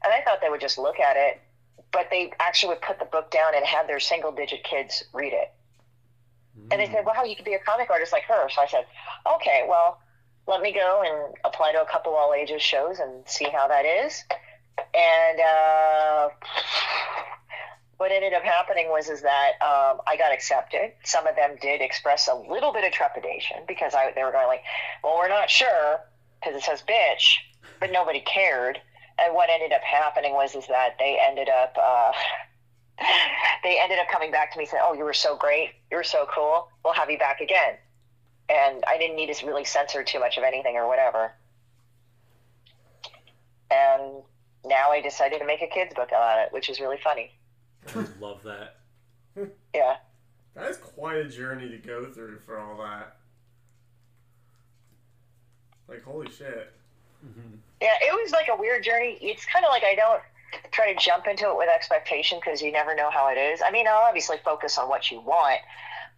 And 0.03 0.13
I 0.13 0.21
thought 0.21 0.41
they 0.41 0.49
would 0.49 0.61
just 0.61 0.77
look 0.77 0.99
at 0.99 1.17
it, 1.17 1.41
but 1.91 2.09
they 2.09 2.31
actually 2.39 2.69
would 2.73 2.81
put 2.81 2.99
the 2.99 3.05
book 3.05 3.31
down 3.31 3.53
and 3.55 3.65
have 3.65 3.87
their 3.87 3.99
single 3.99 4.31
digit 4.31 4.63
kids 4.63 5.03
read 5.13 5.33
it. 5.33 5.51
And 6.71 6.81
they 6.81 6.87
said, 6.87 7.05
"Wow, 7.05 7.23
you 7.23 7.35
could 7.35 7.45
be 7.45 7.53
a 7.53 7.59
comic 7.59 7.89
artist 7.89 8.11
like 8.11 8.23
her." 8.23 8.49
So 8.49 8.61
I 8.61 8.67
said, 8.67 8.85
"Okay, 9.35 9.65
well." 9.67 9.99
Let 10.47 10.61
me 10.63 10.71
go 10.71 11.03
and 11.05 11.35
apply 11.45 11.73
to 11.73 11.81
a 11.83 11.85
couple 11.85 12.15
all 12.15 12.33
ages 12.33 12.59
shows 12.63 12.97
and 12.97 13.21
see 13.27 13.45
how 13.45 13.67
that 13.67 13.85
is. 13.85 14.23
And 14.95 15.39
uh, 15.39 16.29
what 17.99 18.13
ended 18.13 18.33
up 18.33 18.43
happening 18.43 18.87
was 18.87 19.09
is 19.09 19.21
that 19.23 19.51
um, 19.61 19.99
I 20.07 20.15
got 20.17 20.31
accepted. 20.31 20.93
Some 21.03 21.27
of 21.27 21.35
them 21.35 21.57
did 21.61 21.81
express 21.81 22.29
a 22.29 22.33
little 22.33 22.71
bit 22.71 22.85
of 22.85 22.93
trepidation 22.93 23.57
because 23.67 23.93
I, 23.93 24.13
they 24.15 24.23
were 24.23 24.31
going 24.31 24.47
like, 24.47 24.63
"Well, 25.03 25.17
we're 25.17 25.27
not 25.27 25.49
sure 25.49 25.99
because 26.39 26.55
it 26.55 26.63
says 26.63 26.81
bitch," 26.81 27.35
but 27.81 27.91
nobody 27.91 28.21
cared. 28.21 28.79
And 29.21 29.35
what 29.35 29.49
ended 29.49 29.73
up 29.73 29.81
happening 29.81 30.31
was 30.31 30.55
is 30.55 30.65
that 30.67 30.95
they 30.97 31.19
ended 31.21 31.49
up 31.49 31.75
uh, 31.77 32.13
they 33.63 33.77
ended 33.81 33.99
up 33.99 34.07
coming 34.07 34.31
back 34.31 34.53
to 34.53 34.57
me 34.57 34.65
saying, 34.65 34.81
"Oh, 34.85 34.93
you 34.93 35.03
were 35.03 35.13
so 35.13 35.35
great. 35.35 35.71
You 35.91 35.97
were 35.97 36.03
so 36.05 36.25
cool. 36.33 36.69
We'll 36.85 36.93
have 36.93 37.11
you 37.11 37.17
back 37.17 37.41
again." 37.41 37.75
And 38.47 38.81
I 38.87 38.97
didn't 38.97 39.17
need 39.17 39.33
to 39.33 39.45
really 39.45 39.65
censor 39.65 40.05
too 40.05 40.21
much 40.21 40.37
of 40.37 40.45
anything 40.45 40.77
or 40.77 40.87
whatever. 40.87 41.33
And 43.69 44.23
now 44.63 44.89
I 44.91 45.01
decided 45.01 45.39
to 45.39 45.45
make 45.45 45.61
a 45.61 45.67
kids 45.67 45.93
book 45.93 46.07
about 46.07 46.39
it, 46.39 46.53
which 46.53 46.69
is 46.69 46.79
really 46.79 46.97
funny. 47.03 47.33
I 47.95 48.05
love 48.19 48.43
that. 48.43 48.75
Yeah. 49.73 49.95
That 50.55 50.69
is 50.71 50.77
quite 50.77 51.17
a 51.17 51.29
journey 51.29 51.69
to 51.69 51.77
go 51.77 52.11
through 52.11 52.39
for 52.39 52.59
all 52.59 52.77
that. 52.79 53.15
Like, 55.87 56.03
holy 56.03 56.29
shit. 56.29 56.73
Mm-hmm. 57.25 57.55
Yeah, 57.81 57.95
it 58.01 58.13
was 58.13 58.31
like 58.31 58.47
a 58.51 58.59
weird 58.59 58.83
journey. 58.83 59.17
It's 59.21 59.45
kind 59.45 59.63
of 59.63 59.69
like 59.69 59.83
I 59.83 59.95
don't 59.95 60.21
try 60.71 60.91
to 60.93 60.99
jump 60.99 61.27
into 61.27 61.49
it 61.49 61.57
with 61.57 61.69
expectation 61.73 62.39
because 62.43 62.61
you 62.61 62.71
never 62.71 62.95
know 62.95 63.09
how 63.09 63.29
it 63.29 63.37
is. 63.37 63.61
I 63.65 63.71
mean, 63.71 63.87
I'll 63.87 64.05
obviously 64.07 64.37
focus 64.43 64.77
on 64.77 64.89
what 64.89 65.11
you 65.11 65.19
want, 65.21 65.59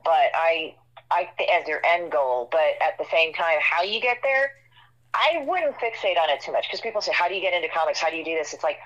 but 0.04 0.32
I, 0.34 0.76
I 1.12 1.30
as 1.60 1.68
your 1.68 1.86
end 1.86 2.12
goal. 2.12 2.48
But 2.52 2.82
at 2.82 2.98
the 2.98 3.06
same 3.12 3.34
time, 3.34 3.58
how 3.62 3.84
you 3.84 4.02
get 4.02 4.18
there, 4.24 4.52
I 5.14 5.44
wouldn't 5.46 5.76
fixate 5.76 6.18
on 6.18 6.30
it 6.30 6.42
too 6.42 6.52
much 6.52 6.68
because 6.68 6.82
people 6.82 7.02
say, 7.02 7.12
"How 7.14 7.28
do 7.28 7.36
you 7.36 7.42
get 7.42 7.54
into 7.54 7.68
comics? 7.70 8.00
How 8.00 8.10
do 8.10 8.16
you 8.16 8.26
do 8.26 8.34
this?" 8.34 8.54
It's 8.54 8.64
like 8.64 8.78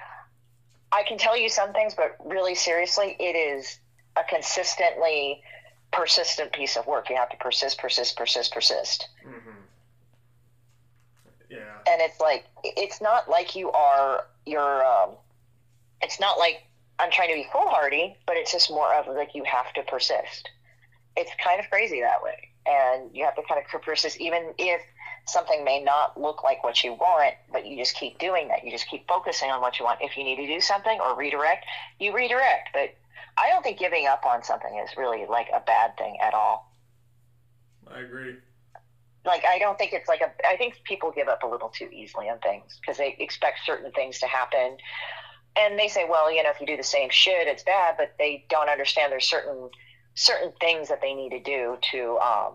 I 0.96 1.04
can 1.04 1.18
tell 1.18 1.38
you 1.38 1.50
some 1.50 1.74
things, 1.74 1.94
but 1.94 2.16
really 2.24 2.56
seriously, 2.56 3.16
it 3.20 3.36
is 3.36 3.80
a 4.16 4.24
consistently 4.24 5.42
persistent 5.92 6.54
piece 6.54 6.78
of 6.78 6.88
work. 6.88 7.10
You 7.10 7.18
have 7.18 7.30
to 7.30 7.38
persist, 7.38 7.80
persist, 7.80 8.16
persist, 8.18 8.54
persist. 8.54 9.10
Mm-hmm. 9.28 9.50
Yeah. 11.50 11.60
and 11.88 12.02
it's 12.02 12.20
like 12.20 12.46
it's 12.64 13.02
not 13.02 13.30
like 13.30 13.56
you 13.56 13.72
are 13.72 14.26
you're 14.46 14.86
um 14.86 15.12
it's 16.02 16.20
not 16.20 16.40
like 16.40 16.64
i'm 16.98 17.12
trying 17.12 17.30
to 17.30 17.36
be 17.36 17.48
foolhardy 17.52 18.18
but 18.26 18.36
it's 18.36 18.52
just 18.52 18.72
more 18.72 18.94
of 18.96 19.08
like 19.16 19.36
you 19.36 19.44
have 19.44 19.72
to 19.74 19.84
persist 19.84 20.50
it's 21.16 21.30
kind 21.42 21.60
of 21.60 21.70
crazy 21.70 22.02
that 22.02 22.24
way 22.24 22.50
and 22.66 23.16
you 23.16 23.24
have 23.24 23.36
to 23.36 23.44
kind 23.48 23.62
of 23.64 23.82
persist 23.82 24.20
even 24.20 24.54
if 24.58 24.82
something 25.28 25.64
may 25.64 25.82
not 25.82 26.20
look 26.20 26.44
like 26.44 26.64
what 26.64 26.84
you 26.84 26.94
want 26.94 27.34
but 27.52 27.66
you 27.66 27.78
just 27.78 27.96
keep 27.96 28.18
doing 28.20 28.48
that 28.48 28.64
you 28.64 28.72
just 28.72 28.88
keep 28.90 29.08
focusing 29.08 29.50
on 29.50 29.62
what 29.62 29.80
you 29.80 29.86
want 29.86 30.00
if 30.02 30.18
you 30.18 30.24
need 30.24 30.36
to 30.36 30.48
do 30.48 30.62
something 30.62 31.00
or 31.02 31.16
redirect 31.16 31.66
you 32.00 32.14
redirect 32.14 32.70
but 32.74 32.96
i 33.38 33.50
don't 33.50 33.64
think 33.64 33.80
giving 33.80 34.06
up 34.06 34.26
on 34.26 34.44
something 34.44 34.78
is 34.84 34.96
really 34.98 35.26
like 35.28 35.48
a 35.54 35.60
bad 35.62 35.98
thing 35.98 36.18
at 36.22 36.34
all 36.34 36.72
I 37.94 38.02
agree. 38.02 38.36
like 39.26 39.44
I 39.46 39.60
don't 39.60 39.78
think 39.78 39.94
it's 39.94 40.08
like 40.08 40.22
a. 40.22 40.32
I 40.48 40.58
think 40.58 40.82
people 40.84 41.12
give 41.12 41.28
up 41.28 41.44
a 41.44 41.48
little 41.48 41.70
too 41.70 41.90
easily 41.92 42.30
on 42.30 42.40
things 42.40 42.78
because 42.80 42.98
they 42.98 43.16
expect 43.20 43.60
certain 43.66 43.92
things 43.92 44.20
to 44.20 44.28
happen, 44.28 44.78
and 45.56 45.78
they 45.78 45.88
say, 45.88 46.06
well, 46.10 46.32
you 46.34 46.44
know, 46.44 46.50
if 46.50 46.60
you 46.60 46.68
do 46.68 46.78
the 46.78 46.84
same 46.84 47.10
shit, 47.10 47.48
it's 47.48 47.64
bad. 47.64 47.96
But 47.98 48.16
they 48.18 48.46
don't 48.50 48.70
understand 48.70 49.12
there's 49.12 49.28
certain 49.28 49.70
certain 50.16 50.52
things 50.60 50.90
that 50.90 51.02
they 51.02 51.14
need 51.14 51.30
to 51.30 51.40
do 51.40 51.78
to 51.92 52.18
um, 52.20 52.54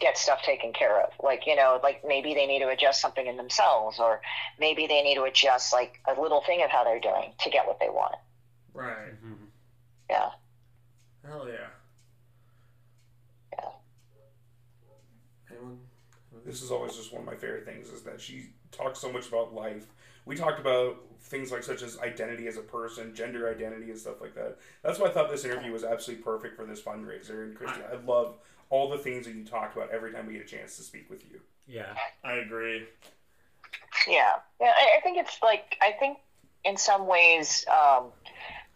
get 0.00 0.18
stuff 0.18 0.42
taken 0.42 0.72
care 0.72 1.00
of. 1.00 1.10
Like 1.22 1.46
you 1.46 1.56
know, 1.56 1.80
like 1.82 2.02
maybe 2.06 2.34
they 2.34 2.46
need 2.46 2.60
to 2.60 2.68
adjust 2.68 3.00
something 3.00 3.26
in 3.26 3.36
themselves, 3.36 3.98
or 3.98 4.20
maybe 4.58 4.86
they 4.86 5.02
need 5.02 5.14
to 5.16 5.22
adjust 5.24 5.72
like 5.72 6.00
a 6.06 6.20
little 6.20 6.42
thing 6.46 6.62
of 6.62 6.70
how 6.70 6.84
they're 6.84 7.00
doing 7.00 7.32
to 7.40 7.50
get 7.50 7.66
what 7.66 7.80
they 7.80 7.88
want. 7.88 8.16
Right. 8.72 9.14
Mm-hmm. 9.24 9.44
Yeah. 10.10 10.30
Hell 11.26 11.46
yeah. 11.48 11.68
Yeah. 13.58 13.70
Anyone? 15.50 15.78
This 16.44 16.60
is 16.60 16.70
always 16.70 16.94
just 16.94 17.12
one 17.12 17.22
of 17.22 17.26
my 17.26 17.36
favorite 17.36 17.64
things 17.64 17.88
is 17.88 18.02
that 18.02 18.20
she 18.20 18.50
talks 18.70 18.98
so 18.98 19.10
much 19.10 19.28
about 19.28 19.54
life. 19.54 19.86
We 20.26 20.36
talked 20.36 20.58
about 20.58 20.96
things 21.20 21.50
like 21.50 21.62
such 21.62 21.82
as 21.82 21.98
identity 21.98 22.48
as 22.48 22.56
a 22.56 22.62
person, 22.62 23.14
gender 23.14 23.48
identity, 23.48 23.90
and 23.90 23.98
stuff 23.98 24.20
like 24.20 24.34
that. 24.34 24.58
That's 24.82 24.98
why 24.98 25.06
I 25.06 25.10
thought 25.10 25.30
this 25.30 25.44
interview 25.44 25.72
was 25.72 25.84
absolutely 25.84 26.22
perfect 26.22 26.56
for 26.56 26.66
this 26.66 26.80
fundraiser. 26.80 27.44
And 27.44 27.54
Christie, 27.54 27.80
I 27.90 27.96
love 28.04 28.36
all 28.70 28.88
the 28.90 28.98
things 28.98 29.26
that 29.26 29.34
you 29.34 29.44
talked 29.44 29.76
about 29.76 29.90
every 29.90 30.12
time 30.12 30.26
we 30.26 30.34
get 30.34 30.42
a 30.42 30.46
chance 30.46 30.76
to 30.76 30.82
speak 30.82 31.08
with 31.10 31.22
you. 31.30 31.40
Yeah. 31.66 31.94
I 32.22 32.34
agree. 32.34 32.84
Yeah, 34.08 34.34
yeah. 34.60 34.72
I, 34.76 34.98
I 34.98 35.00
think 35.02 35.18
it's 35.18 35.38
like 35.42 35.76
I 35.80 35.92
think 35.92 36.18
in 36.64 36.76
some 36.76 37.06
ways 37.06 37.64
um, 37.68 38.06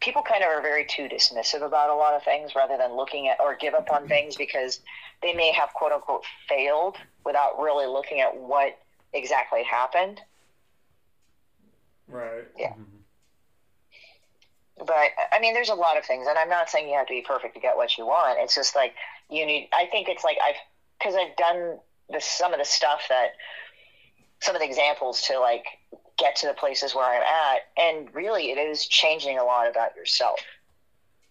people 0.00 0.22
kind 0.22 0.42
of 0.42 0.48
are 0.48 0.62
very 0.62 0.84
too 0.84 1.08
dismissive 1.08 1.62
about 1.62 1.90
a 1.90 1.94
lot 1.94 2.14
of 2.14 2.22
things 2.22 2.54
rather 2.54 2.76
than 2.76 2.96
looking 2.96 3.28
at 3.28 3.40
or 3.40 3.56
give 3.56 3.74
up 3.74 3.90
on 3.90 4.08
things 4.08 4.36
because 4.36 4.80
they 5.22 5.34
may 5.34 5.52
have 5.52 5.70
quote 5.74 5.92
unquote 5.92 6.24
failed 6.48 6.96
without 7.24 7.60
really 7.60 7.86
looking 7.86 8.20
at 8.20 8.36
what 8.36 8.78
exactly 9.12 9.62
happened. 9.64 10.20
Right. 12.08 12.44
Yeah. 12.56 12.74
But 14.78 15.10
I 15.32 15.40
mean, 15.40 15.54
there's 15.54 15.70
a 15.70 15.74
lot 15.74 15.98
of 15.98 16.04
things, 16.04 16.26
and 16.28 16.38
I'm 16.38 16.48
not 16.48 16.70
saying 16.70 16.88
you 16.88 16.94
have 16.94 17.08
to 17.08 17.12
be 17.14 17.22
perfect 17.22 17.54
to 17.54 17.60
get 17.60 17.76
what 17.76 17.98
you 17.98 18.06
want. 18.06 18.38
It's 18.40 18.54
just 18.54 18.76
like 18.76 18.94
you 19.30 19.46
need. 19.46 19.68
I 19.72 19.86
think 19.86 20.08
it's 20.08 20.24
like 20.24 20.38
I've 20.44 20.56
because 20.98 21.14
I've 21.14 21.36
done 21.36 21.78
this 22.10 22.24
some 22.24 22.52
of 22.52 22.58
the 22.58 22.64
stuff 22.64 23.02
that 23.08 23.32
some 24.40 24.54
of 24.54 24.60
the 24.60 24.66
examples 24.66 25.22
to 25.22 25.38
like 25.38 25.64
get 26.18 26.36
to 26.36 26.46
the 26.46 26.54
places 26.54 26.94
where 26.94 27.04
I'm 27.04 27.22
at, 27.22 27.60
and 27.76 28.14
really, 28.14 28.50
it 28.50 28.58
is 28.58 28.86
changing 28.86 29.38
a 29.38 29.44
lot 29.44 29.68
about 29.68 29.96
yourself. 29.96 30.40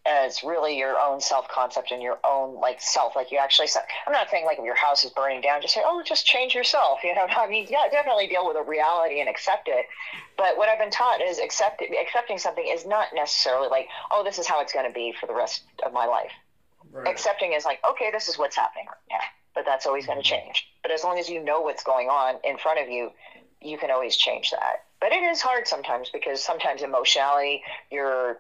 And 0.06 0.26
it's 0.26 0.42
really 0.42 0.78
your 0.78 0.98
own 0.98 1.20
self 1.20 1.50
concept 1.50 1.92
and 1.92 2.02
your 2.02 2.18
own 2.24 2.62
like 2.62 2.80
self. 2.80 3.16
Like 3.16 3.30
you 3.30 3.40
actually, 3.40 3.68
I'm 4.06 4.14
not 4.14 4.30
saying 4.30 4.46
like 4.46 4.58
if 4.58 4.64
your 4.64 4.76
house 4.76 5.04
is 5.04 5.12
burning 5.12 5.42
down, 5.42 5.62
just 5.62 5.74
say, 5.74 5.82
oh, 5.84 6.02
just 6.06 6.26
change 6.26 6.56
yourself. 6.56 7.00
You 7.04 7.14
know, 7.14 7.28
I 7.30 7.48
mean, 7.48 7.68
yeah, 7.70 7.90
definitely 7.92 8.28
deal 8.28 8.48
with 8.48 8.56
a 8.56 8.64
reality 8.64 9.20
and 9.20 9.30
accept 9.30 9.68
it. 9.68 9.86
But 10.38 10.58
what 10.58 10.70
I've 10.70 10.80
been 10.80 10.92
taught 10.92 11.22
is 11.22 11.40
accept 11.40 11.82
accepting 12.02 12.38
something 12.38 12.66
is 12.66 12.86
not 12.86 13.08
necessarily 13.14 13.68
like, 13.68 13.88
oh, 14.12 14.24
this 14.24 14.40
is 14.40 14.48
how 14.48 14.62
it's 14.62 14.72
going 14.72 14.88
to 14.88 14.94
be 14.94 15.14
for 15.20 15.28
the 15.28 15.34
rest 15.34 15.64
of 15.86 15.92
my 15.92 16.06
life. 16.06 16.32
Right. 16.92 17.08
Accepting 17.08 17.54
is 17.54 17.66
like, 17.66 17.80
okay, 17.90 18.10
this 18.12 18.28
is 18.28 18.38
what's 18.38 18.56
happening 18.56 18.86
right 18.88 18.96
now, 19.18 19.26
but 19.56 19.66
that's 19.66 19.86
always 19.86 20.06
going 20.06 20.18
to 20.18 20.24
change. 20.24 20.68
But 20.82 20.92
as 20.92 21.04
long 21.04 21.20
as 21.20 21.30
you 21.30 21.44
know 21.44 21.62
what's 21.62 21.84
going 21.84 22.10
on 22.10 22.36
in 22.44 22.58
front 22.58 22.80
of 22.80 22.90
you, 22.90 23.12
you 23.62 23.78
can 23.78 23.92
always 23.92 24.16
change 24.16 24.52
that. 24.52 24.86
But 25.02 25.12
it 25.12 25.24
is 25.24 25.42
hard 25.42 25.68
sometimes 25.68 26.10
because 26.12 26.44
sometimes 26.44 26.82
emotionality, 26.82 27.62
your, 27.92 28.40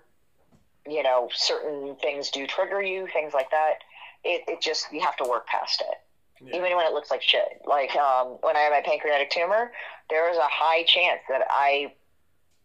you 0.88 1.04
know, 1.04 1.30
certain 1.34 1.96
things 2.02 2.30
do 2.30 2.48
trigger 2.48 2.82
you, 2.82 3.08
things 3.12 3.34
like 3.34 3.52
that. 3.52 3.76
It, 4.24 4.44
it 4.48 4.62
just, 4.62 4.92
you 4.92 5.02
have 5.02 5.16
to 5.18 5.26
work 5.30 5.46
past 5.48 5.82
it 5.82 5.98
Yeah. 6.46 6.58
even 6.58 6.76
when 6.76 6.86
it 6.86 6.94
looks 6.94 7.12
like 7.12 7.22
shit. 7.22 7.62
Like 7.66 7.96
um, 7.96 8.38
when 8.42 8.56
I 8.56 8.62
had 8.62 8.72
my 8.72 8.82
pancreatic 8.84 9.30
tumor, 9.30 9.72
there 10.10 10.28
was 10.30 10.38
a 10.38 10.48
high 10.50 10.84
chance 10.84 11.22
that 11.30 11.42
I 11.50 11.94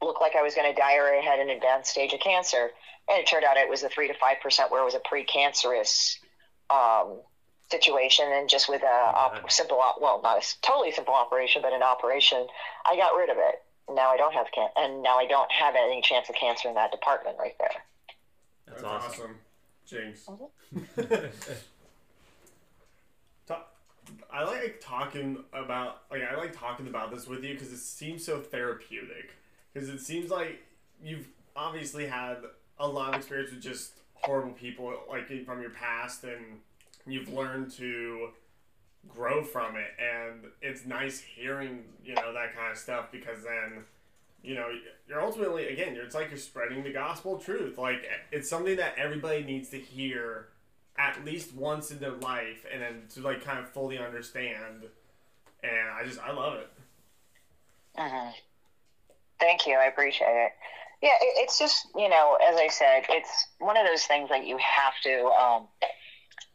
looked 0.00 0.20
like 0.20 0.34
I 0.36 0.42
was 0.42 0.54
going 0.54 0.72
to 0.72 0.78
die 0.80 0.96
or 0.96 1.06
I 1.06 1.20
had 1.20 1.38
an 1.38 1.50
advanced 1.50 1.90
stage 1.90 2.12
of 2.12 2.20
cancer. 2.20 2.70
And 3.08 3.18
it 3.18 3.26
turned 3.26 3.44
out 3.44 3.56
it 3.56 3.68
was 3.68 3.82
a 3.82 3.88
three 3.88 4.08
to 4.08 4.14
five 4.14 4.36
percent 4.42 4.70
where 4.70 4.80
it 4.80 4.84
was 4.84 4.94
a 4.94 5.00
precancerous 5.00 6.18
um, 6.70 7.18
situation 7.70 8.26
and 8.32 8.48
just 8.48 8.68
with 8.68 8.82
a 8.82 8.86
op- 8.86 9.50
simple, 9.50 9.80
op- 9.80 10.00
well, 10.00 10.20
not 10.22 10.42
a 10.42 10.60
totally 10.62 10.92
simple 10.92 11.14
operation, 11.14 11.62
but 11.62 11.72
an 11.72 11.82
operation, 11.82 12.46
I 12.86 12.96
got 12.96 13.16
rid 13.16 13.30
of 13.30 13.36
it. 13.38 13.62
Now 13.92 14.10
I 14.10 14.16
don't 14.16 14.32
have 14.32 14.46
can, 14.54 14.68
and 14.76 15.02
now 15.02 15.18
I 15.18 15.26
don't 15.26 15.50
have 15.50 15.74
any 15.74 16.00
chance 16.02 16.28
of 16.28 16.36
cancer 16.36 16.68
in 16.68 16.74
that 16.76 16.92
department 16.92 17.36
right 17.38 17.56
there. 17.58 17.82
That's, 18.66 18.82
That's 18.82 19.04
awesome. 19.04 19.10
awesome. 19.10 19.36
Jinx. 19.86 20.26
Mhm. 21.02 21.32
I 24.30 24.44
like 24.44 24.80
talking 24.80 25.44
about 25.52 26.02
like 26.10 26.22
I 26.22 26.36
like 26.36 26.58
talking 26.58 26.86
about 26.86 27.10
this 27.10 27.26
with 27.26 27.44
you 27.44 27.52
because 27.54 27.72
it 27.72 27.78
seems 27.78 28.24
so 28.24 28.40
therapeutic. 28.40 29.30
Because 29.72 29.88
it 29.88 30.00
seems 30.00 30.30
like 30.30 30.62
you've 31.02 31.28
obviously 31.54 32.06
had 32.06 32.38
a 32.82 32.88
lot 32.88 33.10
of 33.10 33.20
experience 33.20 33.50
with 33.50 33.62
just 33.62 33.92
horrible 34.14 34.52
people, 34.52 34.92
like 35.08 35.26
from 35.46 35.60
your 35.60 35.70
past, 35.70 36.24
and 36.24 36.60
you've 37.06 37.32
learned 37.32 37.70
to 37.72 38.28
grow 39.08 39.42
from 39.42 39.76
it. 39.76 39.90
And 39.98 40.44
it's 40.60 40.84
nice 40.84 41.20
hearing 41.20 41.84
you 42.04 42.14
know 42.14 42.32
that 42.34 42.54
kind 42.54 42.70
of 42.70 42.76
stuff 42.76 43.06
because 43.10 43.42
then 43.42 43.84
you 44.42 44.54
know 44.54 44.68
you're 45.08 45.22
ultimately 45.22 45.68
again 45.68 45.96
it's 45.96 46.14
like 46.14 46.28
you're 46.28 46.38
spreading 46.38 46.82
the 46.82 46.92
gospel 46.92 47.38
truth 47.38 47.78
like 47.78 48.04
it's 48.32 48.48
something 48.50 48.76
that 48.76 48.92
everybody 48.98 49.44
needs 49.44 49.68
to 49.68 49.78
hear 49.78 50.48
at 50.98 51.24
least 51.24 51.54
once 51.54 51.92
in 51.92 52.00
their 52.00 52.16
life 52.16 52.66
and 52.72 52.82
then 52.82 53.02
to 53.08 53.20
like 53.20 53.44
kind 53.44 53.60
of 53.60 53.68
fully 53.68 53.98
understand 53.98 54.82
and 55.62 55.90
i 55.96 56.04
just 56.04 56.18
i 56.18 56.32
love 56.32 56.54
it 56.54 56.68
hmm 57.96 58.30
Thank 59.42 59.66
you. 59.66 59.74
I 59.74 59.86
appreciate 59.86 60.28
it. 60.28 60.52
Yeah, 61.02 61.16
it's 61.20 61.58
just 61.58 61.88
you 61.96 62.08
know, 62.08 62.38
as 62.48 62.56
I 62.56 62.68
said, 62.68 63.04
it's 63.08 63.46
one 63.58 63.76
of 63.76 63.84
those 63.86 64.04
things 64.04 64.28
that 64.30 64.46
you 64.46 64.56
have 64.58 64.94
to 65.02 65.24
um, 65.26 65.68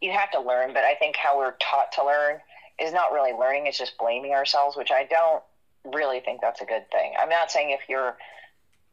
you 0.02 0.12
have 0.12 0.32
to 0.32 0.40
learn. 0.40 0.74
But 0.74 0.86
I 0.86 0.96
think 0.96 1.18
how 1.18 1.38
we're 1.38 1.56
taught 1.60 1.92
to 1.94 2.06
learn 2.06 2.40
is 2.80 2.94
not 2.94 3.12
really 3.12 3.34
learning; 3.34 3.68
it's 3.68 3.78
just 3.78 3.98
blaming 3.98 4.32
ourselves, 4.32 4.78
which 4.78 4.92
I 4.92 5.04
don't 5.04 5.44
really 5.84 6.22
think 6.22 6.42
that's 6.42 6.62
a 6.62 6.66
good 6.66 6.90
thing. 6.92 7.14
I'm 7.20 7.30
not 7.30 7.52
saying 7.52 7.72
if 7.72 7.82
you're 7.90 8.18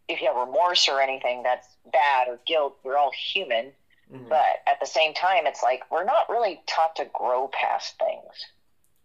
if 0.08 0.20
you 0.20 0.26
have 0.26 0.36
remorse 0.36 0.88
or 0.88 1.00
anything 1.00 1.42
that's 1.44 1.68
bad 1.90 2.28
or 2.28 2.38
guilt. 2.46 2.76
We're 2.82 2.96
all 2.96 3.12
human, 3.12 3.72
Mhm. 4.12 4.28
but 4.28 4.60
at 4.66 4.80
the 4.80 4.86
same 4.86 5.14
time, 5.14 5.46
it's 5.46 5.62
like 5.62 5.82
we're 5.90 6.04
not 6.04 6.28
really 6.28 6.62
taught 6.66 6.96
to 6.96 7.04
grow 7.06 7.48
past 7.48 7.96
things. 7.98 8.44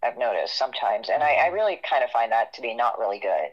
I've 0.01 0.17
noticed 0.17 0.57
sometimes, 0.57 1.09
and 1.09 1.21
I, 1.21 1.35
I 1.35 1.47
really 1.47 1.75
kind 1.77 2.03
of 2.03 2.09
find 2.09 2.31
that 2.31 2.53
to 2.53 2.61
be 2.61 2.73
not 2.73 2.99
really 2.99 3.19
good. 3.19 3.51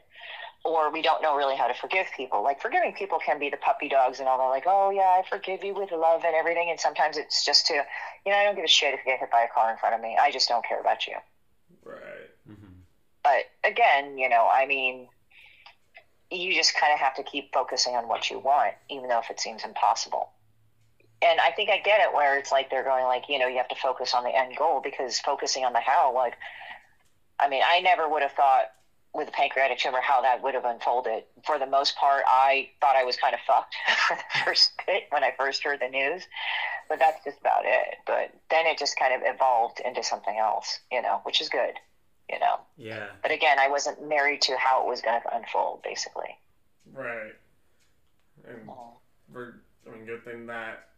Or 0.67 0.91
we 0.91 1.01
don't 1.01 1.23
know 1.23 1.37
really 1.37 1.57
how 1.57 1.69
to 1.69 1.75
forgive 1.75 2.07
people. 2.17 2.43
Like 2.43 2.61
forgiving 2.61 2.93
people 2.93 3.19
can 3.25 3.39
be 3.39 3.49
the 3.51 3.57
puppy 3.57 3.89
dogs 3.89 4.19
and 4.19 4.29
all 4.29 4.39
that. 4.39 4.51
Like, 4.51 4.65
oh 4.67 4.91
yeah, 4.91 5.03
I 5.19 5.23
forgive 5.29 5.63
you 5.63 5.75
with 5.75 5.93
love 5.93 6.23
and 6.25 6.35
everything. 6.35 6.71
And 6.71 6.81
sometimes 6.81 7.17
it's 7.17 7.45
just 7.45 7.67
to, 7.69 7.75
you 7.75 8.33
know, 8.33 8.39
I 8.39 8.45
don't 8.45 8.57
give 8.57 8.65
a 8.65 8.69
shit 8.69 8.93
if 8.93 9.01
you 9.07 9.13
get 9.13 9.21
hit 9.21 9.31
by 9.31 9.43
a 9.43 9.49
car 9.49 9.71
in 9.71 9.77
front 9.79 9.95
of 9.95 10.01
me. 10.01 10.17
I 10.21 10.31
just 10.31 10.49
don't 10.49 10.65
care 10.67 10.81
about 10.81 11.07
you. 11.07 11.15
right 11.85 12.31
hmm 12.47 12.81
But 13.23 13.45
again, 13.65 14.19
you 14.19 14.29
know, 14.29 14.49
I 14.53 14.67
mean, 14.67 15.09
you 16.31 16.53
just 16.55 16.75
kind 16.77 16.93
of 16.93 16.99
have 16.99 17.15
to 17.15 17.23
keep 17.23 17.53
focusing 17.53 17.95
on 17.95 18.09
what 18.09 18.31
you 18.31 18.39
want, 18.41 18.75
even 18.91 19.09
though 19.09 19.21
if 19.21 19.31
it 19.31 19.39
seems 19.39 19.65
impossible. 19.65 20.31
And 21.23 21.41
I 21.41 21.51
think 21.53 21.71
I 21.71 21.79
get 21.79 22.01
it 22.01 22.13
where 22.13 22.39
it's 22.39 22.53
like 22.53 22.71
they're 22.71 22.85
going 22.85 23.05
like, 23.05 23.25
you 23.29 23.39
know, 23.39 23.47
you 23.47 23.57
have 23.57 23.69
to 23.69 23.77
focus 23.77 24.13
on 24.13 24.25
the 24.25 24.37
end 24.37 24.57
goal 24.57 24.81
because 24.83 25.19
focusing 25.21 25.65
on 25.65 25.73
the 25.73 25.81
how, 25.81 26.13
like, 26.15 26.35
I 27.39 27.49
mean, 27.49 27.63
I 27.65 27.81
never 27.81 28.09
would 28.09 28.23
have 28.23 28.33
thought 28.33 28.65
with 29.17 29.27
the 29.27 29.33
pancreatic 29.33 29.79
tumor 29.79 30.01
how 30.01 30.23
that 30.23 30.43
would 30.43 30.55
have 30.55 30.65
unfolded. 30.65 31.25
For 31.45 31.59
the 31.59 31.67
most 31.67 31.97
part, 31.97 32.23
I 32.27 32.69
thought 32.81 32.97
I 32.97 33.05
was 33.05 33.17
kind 33.17 33.35
of 33.35 33.41
fucked 33.47 33.75
for 34.09 34.17
the 34.17 34.45
first 34.45 34.73
bit 34.87 35.05
when 35.11 35.25
I 35.25 35.33
first 35.37 35.65
heard 35.65 35.81
the 35.81 35.89
news, 35.89 36.23
but 36.89 36.99
that's 36.99 37.25
just 37.25 37.41
about 37.41 37.65
it. 37.65 37.97
But 38.07 38.33
then 38.51 38.67
it 38.67 38.79
just 38.79 38.99
kind 38.99 39.15
of 39.15 39.23
evolved 39.25 39.81
into 39.85 40.03
something 40.03 40.37
else, 40.39 40.81
you 40.93 41.03
know, 41.03 41.21
which 41.25 41.41
is 41.41 41.49
good, 41.49 41.75
you 42.31 42.39
know. 42.39 42.61
Yeah. 42.77 43.07
But 43.23 43.33
again, 43.33 43.59
I 43.59 43.69
wasn't 43.69 44.07
married 44.09 44.43
to 44.43 44.57
how 44.57 44.85
it 44.85 44.89
was 44.89 45.01
going 45.01 45.21
to 45.21 45.37
unfold, 45.37 45.83
basically. 45.83 46.39
right 46.93 47.33
and 48.49 48.69
uh-huh. 48.69 48.97
we're 49.33 49.55
i 49.87 49.95
mean 49.95 50.05
good 50.07 50.25
thing 50.25 50.47
that 50.47 50.89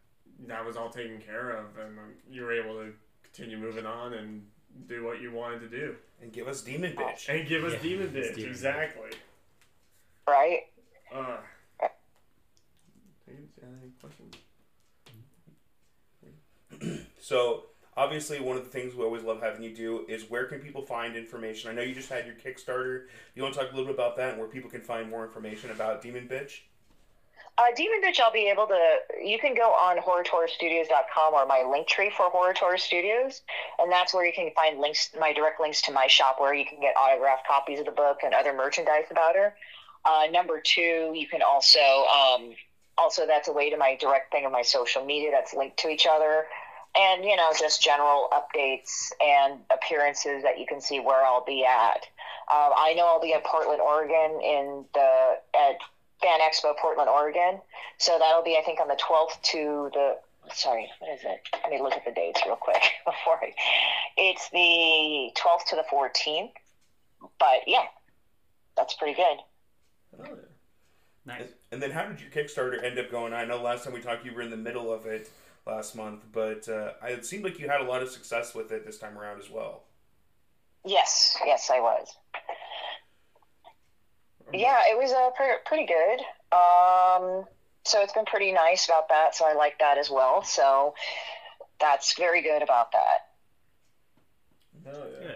that 0.47 0.65
was 0.65 0.77
all 0.77 0.91
taken 0.91 1.21
care 1.21 1.51
of 1.51 1.67
and 1.79 1.97
you 2.31 2.43
were 2.43 2.53
able 2.53 2.75
to 2.75 2.93
continue 3.23 3.59
moving 3.59 3.87
on 3.87 4.15
and 4.15 4.43
do 4.87 5.05
what 5.05 5.21
you 5.21 5.33
wanted 5.33 5.61
to 5.61 5.69
do 5.69 5.97
And 6.23 6.33
give 6.33 6.49
us 6.49 6.63
Demon 6.63 6.93
Bitch. 6.93 7.29
and 7.29 7.49
give 7.49 7.65
us 7.65 7.73
Yeah, 7.75 7.79
demon 7.83 8.09
bitch 8.15 8.35
Demon 8.35 8.51
exactly 8.51 9.11
Right? 10.27 10.61
uh 11.15 11.39
So 17.21 17.65
obviously, 17.97 18.41
one 18.41 18.57
of 18.57 18.65
the 18.65 18.71
things 18.71 18.95
we 18.95 19.05
always 19.05 19.23
love 19.23 19.43
having 19.43 19.63
you 19.63 19.75
do 19.75 20.05
is 20.09 20.31
where 20.31 20.47
can 20.47 20.61
people 20.61 20.83
find 20.83 21.17
information? 21.17 21.71
I 21.71 21.75
know 21.75 21.83
you 21.83 21.95
just 21.95 22.09
had 22.09 22.27
your 22.27 22.37
Kickstarter. 22.37 23.05
You 23.35 23.43
want 23.43 23.55
to 23.55 23.61
talk 23.61 23.73
a 23.73 23.77
little 23.77 23.87
bit 23.93 23.95
about 23.95 24.17
that 24.17 24.31
and 24.31 24.39
where 24.39 24.49
people 24.49 24.71
can 24.71 24.81
find 24.81 25.11
more 25.11 25.25
information 25.25 25.71
about 25.71 26.01
Demon 26.03 26.29
Bitch? 26.29 26.61
Uh, 27.59 27.75
Demon 27.75 28.01
Bitch, 28.01 28.21
I'll 28.21 28.33
be 28.33 28.49
able 28.49 28.69
to. 28.69 28.79
You 29.21 29.37
can 29.41 29.57
go 29.57 29.71
on 29.71 29.99
horrortourstudios.com 29.99 31.35
or 31.35 31.45
my 31.45 31.65
link 31.69 31.89
tree 31.89 32.13
for 32.17 32.31
Horror 32.31 32.55
Tour 32.55 32.79
Studios, 32.79 33.43
and 33.81 33.91
that's 33.91 34.15
where 34.15 34.25
you 34.25 34.33
can 34.33 34.53
find 34.55 34.79
links, 34.79 35.11
my 35.19 35.33
direct 35.33 35.61
links 35.61 35.83
to 35.83 35.93
my 35.93 36.07
shop, 36.07 36.37
where 36.39 36.55
you 36.55 36.65
can 36.65 36.79
get 36.81 36.95
autographed 36.97 37.49
copies 37.49 37.81
of 37.81 37.87
the 37.87 37.91
book 37.91 38.19
and 38.23 38.33
other 38.33 38.53
merchandise 38.55 39.07
about 39.11 39.35
her. 39.35 39.55
Uh, 40.05 40.29
number 40.31 40.61
two, 40.61 41.11
you 41.17 41.27
can 41.27 41.43
also, 41.43 41.81
um, 41.81 42.55
also 42.97 43.27
that's 43.27 43.49
a 43.49 43.53
way 43.53 43.71
to 43.71 43.77
my 43.77 43.97
direct 44.01 44.31
thing 44.31 44.47
of 44.47 44.53
my 44.53 44.63
social 44.63 45.05
media 45.05 45.31
that's 45.33 45.53
linked 45.53 45.79
to 45.79 45.89
each 45.89 46.07
other, 46.09 46.45
and 46.97 47.25
you 47.25 47.35
know 47.35 47.51
just 47.59 47.83
general 47.83 48.29
updates 48.33 49.11
and 49.21 49.59
appearances 49.75 50.45
that 50.45 50.61
you 50.61 50.67
can 50.67 50.81
see 50.81 51.01
where 51.01 51.25
I'll 51.25 51.45
be 51.45 51.65
at. 51.65 52.07
Um, 52.51 52.73
I 52.77 52.95
know 52.97 53.09
I'll 53.09 53.21
be 53.21 53.35
at 53.35 53.43
Portland, 53.43 53.81
Oregon, 53.81 54.41
in 54.45 54.85
the 54.95 55.39
at 55.59 55.79
Fan 56.23 56.41
Expo 56.41 56.77
Portland, 56.81 57.09
Oregon. 57.09 57.61
So 57.99 58.17
that'll 58.19 58.43
be, 58.43 58.57
I 58.57 58.63
think, 58.65 58.81
on 58.81 58.89
the 58.89 58.97
12th 58.97 59.41
to 59.53 59.91
the. 59.95 60.17
Sorry, 60.53 60.89
what 61.01 61.13
is 61.13 61.21
it? 61.25 61.41
Let 61.63 61.71
me 61.71 61.81
look 61.83 61.93
at 61.93 62.05
the 62.05 62.11
dates 62.13 62.41
real 62.47 62.57
quick 62.57 62.83
before 63.05 63.39
I. 63.43 63.53
It's 64.17 64.49
the 64.51 65.31
12th 65.41 65.65
to 65.71 65.77
the 65.77 65.85
14th. 65.93 66.53
But 67.39 67.67
yeah, 67.67 67.85
that's 68.77 68.95
pretty 68.95 69.15
good. 69.15 69.39
oh, 70.21 70.25
yeah. 70.25 70.35
Nice. 71.27 71.41
And- 71.43 71.55
And 71.71 71.83
then 71.83 71.91
how 71.91 72.07
did 72.07 72.19
your 72.21 72.31
Kickstarter 72.31 72.83
end 72.83 72.99
up 72.99 73.11
going? 73.11 73.35
I 73.35 73.45
know 73.45 73.61
last 73.61 73.85
time 73.85 73.93
we 73.93 74.01
talked, 74.01 74.25
you 74.25 74.33
were 74.33 74.41
in 74.41 74.49
the 74.51 74.57
middle 74.57 74.91
of 74.91 75.05
it 75.05 75.29
last 75.67 75.95
month, 75.95 76.25
but 76.33 76.67
uh, 76.67 76.93
it 77.03 77.27
seemed 77.27 77.45
like 77.45 77.59
you 77.59 77.69
had 77.69 77.83
a 77.83 77.85
lot 77.85 78.01
of 78.03 78.09
success 78.09 78.55
with 78.55 78.73
it 78.73 78.87
this 78.87 78.97
time 78.99 79.19
around 79.19 79.39
as 79.39 79.51
well. 79.51 79.83
Yes, 80.87 81.37
yes, 81.45 81.69
I 81.71 81.81
was. 81.81 82.17
Yeah, 84.53 84.81
it 84.91 84.97
was 84.97 85.13
uh, 85.13 85.31
pre- 85.31 85.59
pretty 85.67 85.87
good. 85.87 86.21
Um, 86.55 87.45
so 87.85 88.03
it's 88.03 88.13
been 88.13 88.25
pretty 88.25 88.53
nice 88.53 88.87
about 88.87 89.09
that. 89.11 89.35
So 89.35 89.47
I 89.47 89.53
like 89.55 89.79
that 89.81 89.99
as 89.99 90.11
well. 90.11 90.43
So 90.43 90.95
that's 91.81 92.17
very 92.17 92.43
good 92.43 92.63
about 92.63 92.93
that. 92.93 93.27
Oh, 94.95 95.07
yeah. 95.23 95.33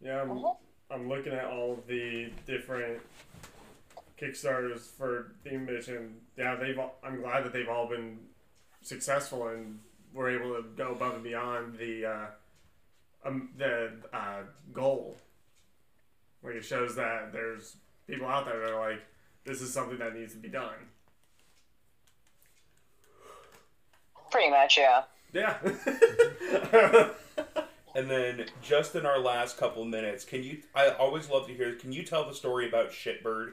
Yeah, 0.00 0.20
I'm, 0.22 0.28
Mhm. 0.30 0.56
I'm 0.90 1.08
looking 1.08 1.32
at 1.32 1.44
all 1.46 1.72
of 1.72 1.86
the 1.86 2.30
different 2.46 3.00
Kickstarters 4.20 4.80
for 4.96 5.32
Theme 5.42 5.66
Bitch, 5.66 5.88
and 5.88 6.20
yeah, 6.36 6.54
they've. 6.54 6.78
All, 6.78 6.94
I'm 7.02 7.20
glad 7.20 7.44
that 7.44 7.52
they've 7.52 7.68
all 7.68 7.88
been 7.88 8.18
successful 8.82 9.48
and 9.48 9.80
were 10.12 10.30
able 10.30 10.54
to 10.56 10.62
go 10.76 10.92
above 10.92 11.14
and 11.14 11.24
beyond 11.24 11.76
the 11.78 12.06
uh, 12.06 12.26
um, 13.24 13.50
the 13.56 13.92
uh, 14.12 14.42
goal. 14.72 15.16
Like 16.42 16.54
it 16.56 16.64
shows 16.64 16.94
that 16.96 17.32
there's 17.32 17.76
people 18.06 18.26
out 18.26 18.44
there 18.44 18.60
that 18.60 18.72
are 18.72 18.90
like, 18.90 19.00
this 19.44 19.60
is 19.60 19.72
something 19.72 19.98
that 19.98 20.14
needs 20.14 20.32
to 20.34 20.38
be 20.38 20.48
done. 20.48 20.74
Pretty 24.30 24.50
much, 24.50 24.78
yeah. 24.78 25.02
Yeah. 25.32 27.10
And 27.94 28.10
then 28.10 28.46
just 28.62 28.94
in 28.94 29.04
our 29.04 29.18
last 29.18 29.58
couple 29.58 29.84
minutes, 29.84 30.24
can 30.24 30.42
you? 30.42 30.62
I 30.74 30.90
always 30.90 31.28
love 31.28 31.46
to 31.48 31.54
hear. 31.54 31.74
Can 31.74 31.92
you 31.92 32.02
tell 32.02 32.26
the 32.26 32.34
story 32.34 32.66
about 32.66 32.90
Shitbird 32.90 33.52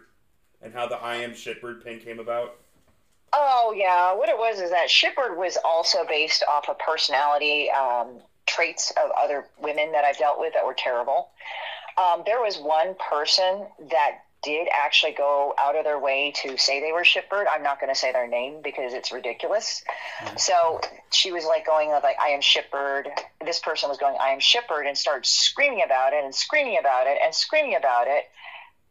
and 0.61 0.73
how 0.73 0.87
the 0.87 0.95
I 0.95 1.15
am 1.15 1.31
Shitbird 1.31 1.83
pin 1.83 1.99
came 1.99 2.19
about? 2.19 2.55
Oh 3.33 3.73
yeah, 3.75 4.13
what 4.13 4.29
it 4.29 4.37
was 4.37 4.61
is 4.61 4.71
that 4.71 4.87
Shitbird 4.87 5.37
was 5.37 5.57
also 5.65 5.99
based 6.07 6.43
off 6.49 6.69
of 6.69 6.79
personality 6.79 7.69
um, 7.71 8.19
traits 8.45 8.91
of 8.91 9.11
other 9.21 9.45
women 9.61 9.91
that 9.91 10.05
I've 10.05 10.17
dealt 10.17 10.39
with 10.39 10.53
that 10.53 10.65
were 10.65 10.75
terrible. 10.75 11.29
Um, 11.97 12.23
there 12.25 12.39
was 12.39 12.57
one 12.57 12.95
person 13.09 13.65
that 13.91 14.19
did 14.41 14.67
actually 14.73 15.11
go 15.11 15.53
out 15.57 15.75
of 15.75 15.83
their 15.83 15.99
way 15.99 16.33
to 16.43 16.57
say 16.57 16.79
they 16.79 16.91
were 16.91 17.01
Shitbird. 17.01 17.45
I'm 17.53 17.63
not 17.63 17.79
going 17.79 17.93
to 17.93 17.99
say 17.99 18.11
their 18.11 18.27
name 18.27 18.61
because 18.63 18.93
it's 18.93 19.11
ridiculous. 19.11 19.83
So 20.37 20.79
she 21.11 21.31
was 21.31 21.45
like 21.45 21.65
going 21.65 21.89
like 21.89 22.17
I 22.21 22.29
am 22.29 22.41
Shitbird. 22.41 23.07
This 23.45 23.59
person 23.59 23.89
was 23.89 23.97
going 23.97 24.15
I 24.19 24.29
am 24.29 24.39
Shitbird 24.39 24.87
and 24.87 24.97
started 24.97 25.25
screaming 25.25 25.81
about 25.83 26.13
it 26.13 26.23
and 26.23 26.33
screaming 26.33 26.77
about 26.79 27.07
it 27.07 27.17
and 27.23 27.33
screaming 27.33 27.75
about 27.75 28.07
it. 28.07 28.25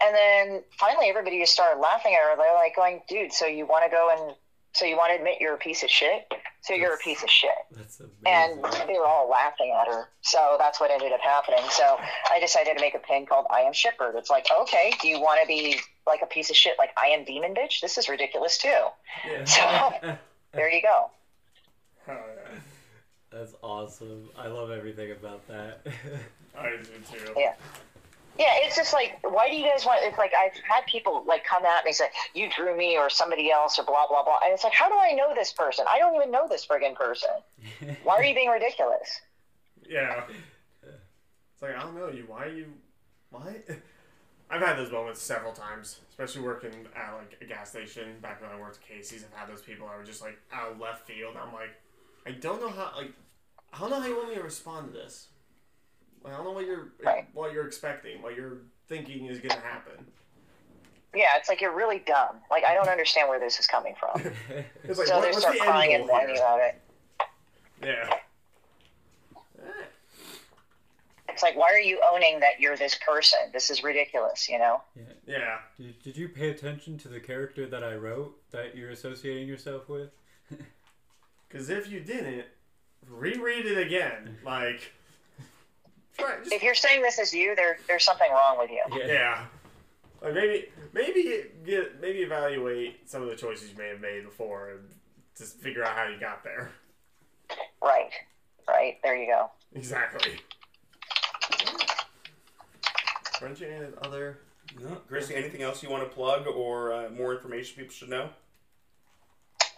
And 0.04 0.14
then 0.14 0.62
finally 0.78 1.08
everybody 1.08 1.40
just 1.40 1.52
started 1.52 1.80
laughing 1.80 2.14
at 2.14 2.20
her. 2.20 2.37
They're 2.37 2.54
like 2.54 2.76
going, 2.76 3.02
dude, 3.08 3.32
so 3.32 3.46
you 3.46 3.66
want 3.66 3.84
to 3.84 3.90
go 3.90 4.11
and 4.12 4.37
So 4.78 4.84
you 4.84 4.96
want 4.96 5.10
to 5.10 5.16
admit 5.16 5.38
you're 5.40 5.54
a 5.54 5.58
piece 5.58 5.82
of 5.82 5.90
shit? 5.90 6.32
So 6.60 6.72
you're 6.72 6.94
a 6.94 6.98
piece 6.98 7.24
of 7.24 7.28
shit. 7.28 7.50
That's 7.72 8.00
And 8.24 8.60
amazing. 8.64 8.86
they 8.86 8.92
were 8.92 9.06
all 9.06 9.28
laughing 9.28 9.74
at 9.80 9.88
her. 9.92 10.08
So 10.20 10.54
that's 10.56 10.78
what 10.78 10.92
ended 10.92 11.10
up 11.10 11.20
happening. 11.20 11.64
So 11.70 11.98
I 12.30 12.38
decided 12.38 12.76
to 12.76 12.80
make 12.80 12.94
a 12.94 13.00
pin 13.00 13.26
called 13.26 13.46
I 13.50 13.62
Am 13.62 13.72
Shitbird. 13.72 14.14
It's 14.14 14.30
like, 14.30 14.46
okay, 14.60 14.92
do 15.02 15.08
you 15.08 15.18
want 15.20 15.40
to 15.42 15.48
be 15.48 15.80
like 16.06 16.20
a 16.22 16.26
piece 16.26 16.48
of 16.50 16.54
shit 16.54 16.74
like 16.78 16.90
I 16.96 17.06
am 17.08 17.24
Demon 17.24 17.54
Bitch? 17.54 17.80
This 17.80 17.98
is 17.98 18.08
ridiculous 18.08 18.56
too. 18.56 18.84
So 19.46 19.62
there 20.52 20.72
you 20.72 20.80
go. 20.82 21.10
Oh, 22.06 22.12
yeah. 22.12 22.58
That's 23.32 23.54
awesome. 23.62 24.30
I 24.38 24.46
love 24.46 24.70
everything 24.70 25.10
about 25.10 25.46
that. 25.48 25.80
I 26.58 26.70
do 26.76 26.84
too. 27.18 27.32
Yeah. 27.36 27.54
Yeah, 28.38 28.53
it's 28.59 28.77
just 28.77 28.92
like, 28.92 29.18
why 29.22 29.51
do 29.51 29.57
you 29.57 29.68
guys 29.68 29.85
want? 29.85 30.01
It's 30.05 30.16
like 30.16 30.33
I've 30.33 30.57
had 30.62 30.87
people 30.87 31.24
like 31.27 31.44
come 31.44 31.64
at 31.64 31.85
me 31.85 31.90
and 31.90 31.96
say, 31.96 32.07
"You 32.35 32.48
drew 32.48 32.77
me," 32.77 32.96
or 32.96 33.11
somebody 33.11 33.51
else, 33.51 33.79
or 33.81 33.85
blah 33.85 34.07
blah 34.07 34.22
blah. 34.22 34.38
And 34.44 34.55
it's 34.55 34.62
like, 34.62 34.72
how 34.72 34.88
do 34.88 34.94
I 34.94 35.12
know 35.12 35.35
this 35.35 35.53
person? 35.53 35.85
I 35.90 35.98
don't 35.98 36.14
even 36.14 36.31
know 36.31 36.46
this 36.48 36.64
friggin' 36.64 36.94
person. 36.94 37.31
Why 38.05 38.14
are 38.14 38.24
you 38.24 38.35
being 38.37 38.48
ridiculous? 38.48 39.20
Yeah. 39.88 40.22
It's 40.83 41.62
like 41.62 41.77
I 41.77 41.83
don't 41.83 41.96
know 41.96 42.11
you. 42.11 42.24
Why 42.29 42.44
are 42.44 42.53
you? 42.53 42.66
What? 43.31 43.68
I've 44.51 44.62
had 44.62 44.79
those 44.79 44.92
moments 44.92 45.20
several 45.20 45.53
times, 45.53 46.01
especially 46.09 46.42
working 46.42 46.70
at 46.96 47.12
like 47.14 47.37
a 47.40 47.44
gas 47.44 47.70
station. 47.70 48.20
Back 48.22 48.40
when 48.40 48.51
I 48.51 48.59
worked 48.59 48.77
at 48.77 48.88
Casey's, 48.88 49.24
I've 49.24 49.37
had 49.37 49.48
those 49.48 49.62
people 49.62 49.88
that 49.88 49.98
were 49.98 50.05
just 50.05 50.22
like 50.22 50.38
out 50.53 50.70
of 50.70 50.81
left 50.81 51.07
field. 51.07 51.35
I'm 51.37 51.53
like, 51.53 51.70
I 52.24 52.31
don't 52.31 52.61
know 52.61 52.70
how. 52.70 52.92
Like, 52.96 53.12
I 53.72 53.81
don't 53.81 53.90
know 53.90 54.01
how 54.01 54.07
you 54.07 54.16
want 54.16 54.29
me 54.29 54.37
to 54.37 54.42
respond 54.42 54.92
to 54.92 54.92
this. 54.92 55.27
Like, 56.22 56.33
I 56.35 56.37
don't 56.37 56.44
know 56.46 56.52
what 56.52 56.66
you're 56.66 56.92
Right. 57.02 57.26
what 57.33 57.52
you're 57.52 57.66
expecting, 57.66 58.22
what 58.22 58.37
you're 58.37 58.59
thinking 58.88 59.26
is 59.26 59.38
gonna 59.40 59.61
happen. 59.61 60.07
Yeah, 61.14 61.26
it's 61.37 61.48
like 61.48 61.61
you're 61.61 61.74
really 61.74 62.00
dumb. 62.00 62.37
Like 62.50 62.64
I 62.64 62.74
don't 62.74 62.88
understand 62.88 63.28
where 63.28 63.40
this 63.40 63.59
is 63.59 63.66
coming 63.66 63.94
from. 63.98 64.20
It's 64.85 64.98
like, 64.98 65.09
so 65.09 65.16
what, 65.18 65.33
they 65.33 65.38
start 65.38 65.54
the 65.54 65.61
crying 65.61 65.94
and 65.94 66.09
whining 66.09 66.37
about 66.37 66.61
it. 66.61 66.81
Yeah. 67.83 68.14
It's 71.28 71.42
like, 71.42 71.57
why 71.57 71.72
are 71.72 71.78
you 71.78 72.00
owning 72.12 72.40
that 72.40 72.59
you're 72.59 72.76
this 72.76 72.96
person? 73.07 73.38
This 73.52 73.70
is 73.70 73.85
ridiculous. 73.85 74.48
You 74.48 74.59
know? 74.59 74.83
Yeah. 74.96 75.02
Yeah. 75.26 75.59
did, 75.76 76.02
did 76.02 76.16
you 76.16 76.28
pay 76.28 76.50
attention 76.50 76.98
to 76.98 77.09
the 77.09 77.20
character 77.20 77.66
that 77.66 77.85
I 77.85 77.94
wrote 77.94 78.37
that 78.50 78.76
you're 78.76 78.90
associating 78.90 79.46
yourself 79.48 79.88
with? 79.88 80.11
Because 81.48 81.70
if 81.70 81.90
you 81.90 82.00
didn't, 82.00 82.44
reread 83.09 83.64
it 83.64 83.78
again. 83.78 84.37
Like, 84.44 84.92
try 86.18 86.37
just 86.38 86.52
If 86.52 86.62
you're 86.62 86.74
saying 86.74 87.02
this 87.02 87.18
is 87.18 87.33
you, 87.33 87.54
there 87.57 87.78
there's 87.87 88.04
something 88.04 88.31
wrong 88.31 88.59
with 88.59 88.70
you. 88.70 88.83
Yeah. 89.07 89.46
Like 90.20 90.35
maybe 90.35 90.66
maybe 90.92 91.44
get 91.64 92.00
maybe 92.00 92.18
evaluate 92.20 93.09
some 93.09 93.22
of 93.22 93.28
the 93.28 93.37
choices 93.37 93.70
you 93.70 93.78
may 93.78 93.88
have 93.88 94.00
made 94.00 94.24
before 94.24 94.70
and 94.70 94.81
just 95.37 95.61
figure 95.61 95.85
out 95.85 95.96
how 95.96 96.09
you 96.09 96.18
got 96.18 96.42
there. 96.42 96.72
Right. 97.83 98.11
Right. 98.66 98.98
There 99.02 99.16
you 99.16 99.26
go. 99.26 99.50
Exactly. 99.74 100.40
French 103.38 103.61
and 103.62 103.94
other 104.02 104.40
No, 104.81 104.98
Gracie, 105.09 105.37
anything 105.37 105.62
else 105.62 105.83
you 105.83 105.88
want 105.88 106.02
to 106.02 106.14
plug 106.14 106.48
or 106.48 106.92
uh, 106.92 107.11
more 107.11 107.33
information 107.35 107.76
people 107.76 107.94
should 107.94 108.09
know? 108.09 108.31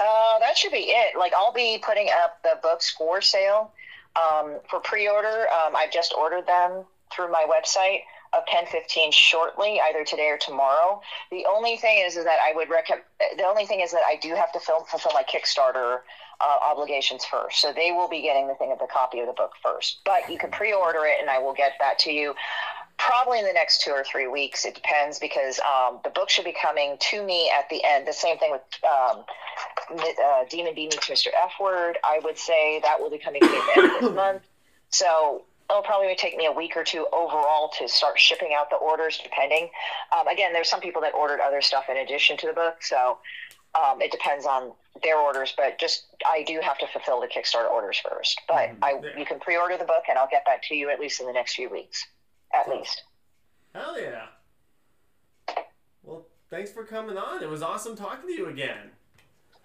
Uh, 0.00 0.38
that 0.38 0.56
should 0.56 0.72
be 0.72 0.78
it. 0.78 1.18
Like 1.18 1.32
I'll 1.34 1.52
be 1.52 1.78
putting 1.84 2.08
up 2.24 2.42
the 2.42 2.58
books 2.62 2.90
for 2.90 3.20
sale 3.20 3.72
um, 4.16 4.58
for 4.68 4.80
pre-order. 4.80 5.46
Um, 5.48 5.76
I've 5.76 5.92
just 5.92 6.14
ordered 6.16 6.46
them 6.46 6.84
through 7.12 7.30
my 7.30 7.46
website 7.48 8.02
of 8.32 8.42
1015 8.46 9.10
shortly, 9.10 9.80
either 9.88 10.04
today 10.04 10.28
or 10.28 10.38
tomorrow. 10.38 11.00
The 11.30 11.46
only 11.52 11.76
thing 11.76 12.04
is, 12.04 12.16
is 12.16 12.24
that 12.24 12.38
I 12.44 12.54
would 12.54 12.70
recommend. 12.70 13.02
The 13.36 13.44
only 13.44 13.66
thing 13.66 13.80
is 13.80 13.90
that 13.90 14.02
I 14.06 14.16
do 14.16 14.34
have 14.34 14.52
to 14.52 14.60
film, 14.60 14.84
fulfill 14.84 15.12
my 15.14 15.24
Kickstarter 15.24 15.98
uh, 16.40 16.56
obligations 16.70 17.24
first, 17.24 17.60
so 17.60 17.72
they 17.72 17.90
will 17.90 18.08
be 18.08 18.22
getting 18.22 18.46
the 18.46 18.54
thing 18.54 18.70
of 18.72 18.78
the 18.78 18.86
copy 18.86 19.18
of 19.18 19.26
the 19.26 19.32
book 19.32 19.52
first. 19.62 19.98
But 20.04 20.30
you 20.30 20.38
can 20.38 20.50
pre-order 20.50 21.04
it, 21.04 21.16
and 21.20 21.28
I 21.28 21.38
will 21.38 21.54
get 21.54 21.72
that 21.80 21.98
to 22.00 22.12
you 22.12 22.34
probably 23.00 23.38
in 23.38 23.46
the 23.46 23.52
next 23.52 23.82
two 23.82 23.90
or 23.90 24.04
three 24.04 24.26
weeks. 24.26 24.64
It 24.64 24.74
depends 24.74 25.18
because 25.18 25.58
um, 25.60 26.00
the 26.04 26.10
book 26.10 26.28
should 26.28 26.44
be 26.44 26.54
coming 26.60 26.96
to 26.98 27.24
me 27.24 27.50
at 27.50 27.68
the 27.70 27.82
end. 27.84 28.06
The 28.06 28.12
same 28.12 28.38
thing 28.38 28.52
with 28.52 28.62
um, 28.84 29.24
uh, 29.98 30.44
Demon 30.48 30.74
B 30.74 30.82
meets 30.82 31.08
Mr. 31.08 31.28
F 31.28 31.52
word. 31.60 31.98
I 32.04 32.20
would 32.22 32.38
say 32.38 32.80
that 32.84 33.00
will 33.00 33.10
be 33.10 33.18
coming 33.18 33.40
to 33.40 33.46
me 33.46 33.56
at 33.56 33.74
the 33.74 33.82
end 33.82 33.92
of 33.94 34.00
this 34.00 34.10
month. 34.14 34.42
So 34.90 35.44
it'll 35.70 35.82
probably 35.82 36.14
take 36.14 36.36
me 36.36 36.46
a 36.46 36.52
week 36.52 36.76
or 36.76 36.84
two 36.84 37.06
overall 37.12 37.70
to 37.78 37.88
start 37.88 38.18
shipping 38.18 38.50
out 38.56 38.70
the 38.70 38.76
orders, 38.76 39.18
depending. 39.22 39.70
Um, 40.18 40.28
again, 40.28 40.52
there's 40.52 40.68
some 40.68 40.80
people 40.80 41.00
that 41.02 41.14
ordered 41.14 41.40
other 41.40 41.62
stuff 41.62 41.84
in 41.88 41.96
addition 41.96 42.36
to 42.38 42.48
the 42.48 42.52
book, 42.52 42.82
so 42.82 43.18
um, 43.74 44.02
it 44.02 44.10
depends 44.10 44.44
on 44.44 44.72
their 45.02 45.16
orders. 45.16 45.54
But 45.56 45.78
just 45.78 46.04
I 46.26 46.42
do 46.42 46.60
have 46.62 46.76
to 46.78 46.86
fulfill 46.88 47.20
the 47.20 47.28
Kickstarter 47.28 47.70
orders 47.70 47.98
first. 47.98 48.40
But 48.46 48.72
I, 48.82 49.00
you 49.16 49.24
can 49.24 49.40
pre-order 49.40 49.78
the 49.78 49.84
book, 49.84 50.04
and 50.08 50.18
I'll 50.18 50.28
get 50.30 50.42
that 50.46 50.62
to 50.64 50.74
you 50.74 50.90
at 50.90 51.00
least 51.00 51.20
in 51.20 51.26
the 51.26 51.32
next 51.32 51.54
few 51.54 51.70
weeks, 51.70 52.04
at 52.54 52.68
least. 52.68 53.04
Hell 53.74 54.00
yeah. 54.00 54.26
Well, 56.02 56.26
thanks 56.48 56.72
for 56.72 56.84
coming 56.84 57.16
on. 57.16 57.42
It 57.42 57.48
was 57.48 57.62
awesome 57.62 57.96
talking 57.96 58.28
to 58.28 58.34
you 58.34 58.46
again. 58.48 58.90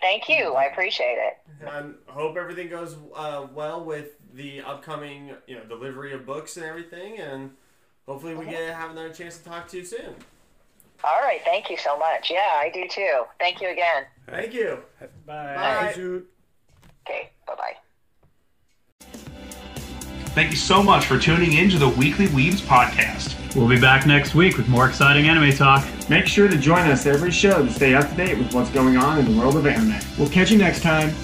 Thank 0.01 0.29
you. 0.29 0.53
I 0.53 0.65
appreciate 0.65 1.17
it. 1.17 1.37
And 1.67 1.95
hope 2.07 2.37
everything 2.37 2.69
goes 2.69 2.95
uh, 3.15 3.47
well 3.53 3.83
with 3.83 4.17
the 4.33 4.61
upcoming, 4.61 5.31
you 5.47 5.55
know, 5.55 5.63
delivery 5.63 6.13
of 6.13 6.25
books 6.25 6.57
and 6.57 6.65
everything. 6.65 7.17
And 7.17 7.51
hopefully 8.05 8.35
we 8.35 8.45
get 8.45 8.73
have 8.73 8.91
another 8.91 9.13
chance 9.13 9.37
to 9.37 9.43
talk 9.43 9.67
to 9.69 9.77
you 9.77 9.85
soon. 9.85 10.15
All 11.03 11.21
right. 11.21 11.41
Thank 11.43 11.69
you 11.69 11.77
so 11.77 11.97
much. 11.97 12.29
Yeah, 12.29 12.37
I 12.39 12.69
do 12.73 12.87
too. 12.87 13.23
Thank 13.39 13.61
you 13.61 13.69
again. 13.69 14.03
Thank 14.27 14.53
you. 14.53 14.79
Bye. 15.25 15.55
Bye. 15.55 15.93
Okay. 17.07 17.29
Bye 17.47 17.55
bye. 17.55 17.75
Thank 20.35 20.51
you 20.51 20.57
so 20.57 20.83
much 20.83 21.05
for 21.05 21.17
tuning 21.17 21.53
in 21.53 21.69
to 21.69 21.77
the 21.77 21.87
Weekly 21.87 22.27
Weebs 22.27 22.59
podcast. 22.59 23.55
We'll 23.55 23.69
be 23.69 23.79
back 23.79 24.05
next 24.05 24.35
week 24.35 24.57
with 24.57 24.67
more 24.67 24.85
exciting 24.85 25.29
anime 25.29 25.53
talk. 25.53 25.87
Make 26.09 26.27
sure 26.27 26.49
to 26.49 26.57
join 26.57 26.91
us 26.91 27.05
every 27.05 27.31
show 27.31 27.65
to 27.65 27.71
stay 27.71 27.95
up 27.95 28.09
to 28.09 28.15
date 28.17 28.37
with 28.37 28.53
what's 28.53 28.69
going 28.71 28.97
on 28.97 29.17
in 29.17 29.33
the 29.33 29.39
world 29.39 29.55
of 29.55 29.65
anime. 29.65 29.97
We'll 30.19 30.27
catch 30.27 30.51
you 30.51 30.57
next 30.57 30.81
time. 30.81 31.15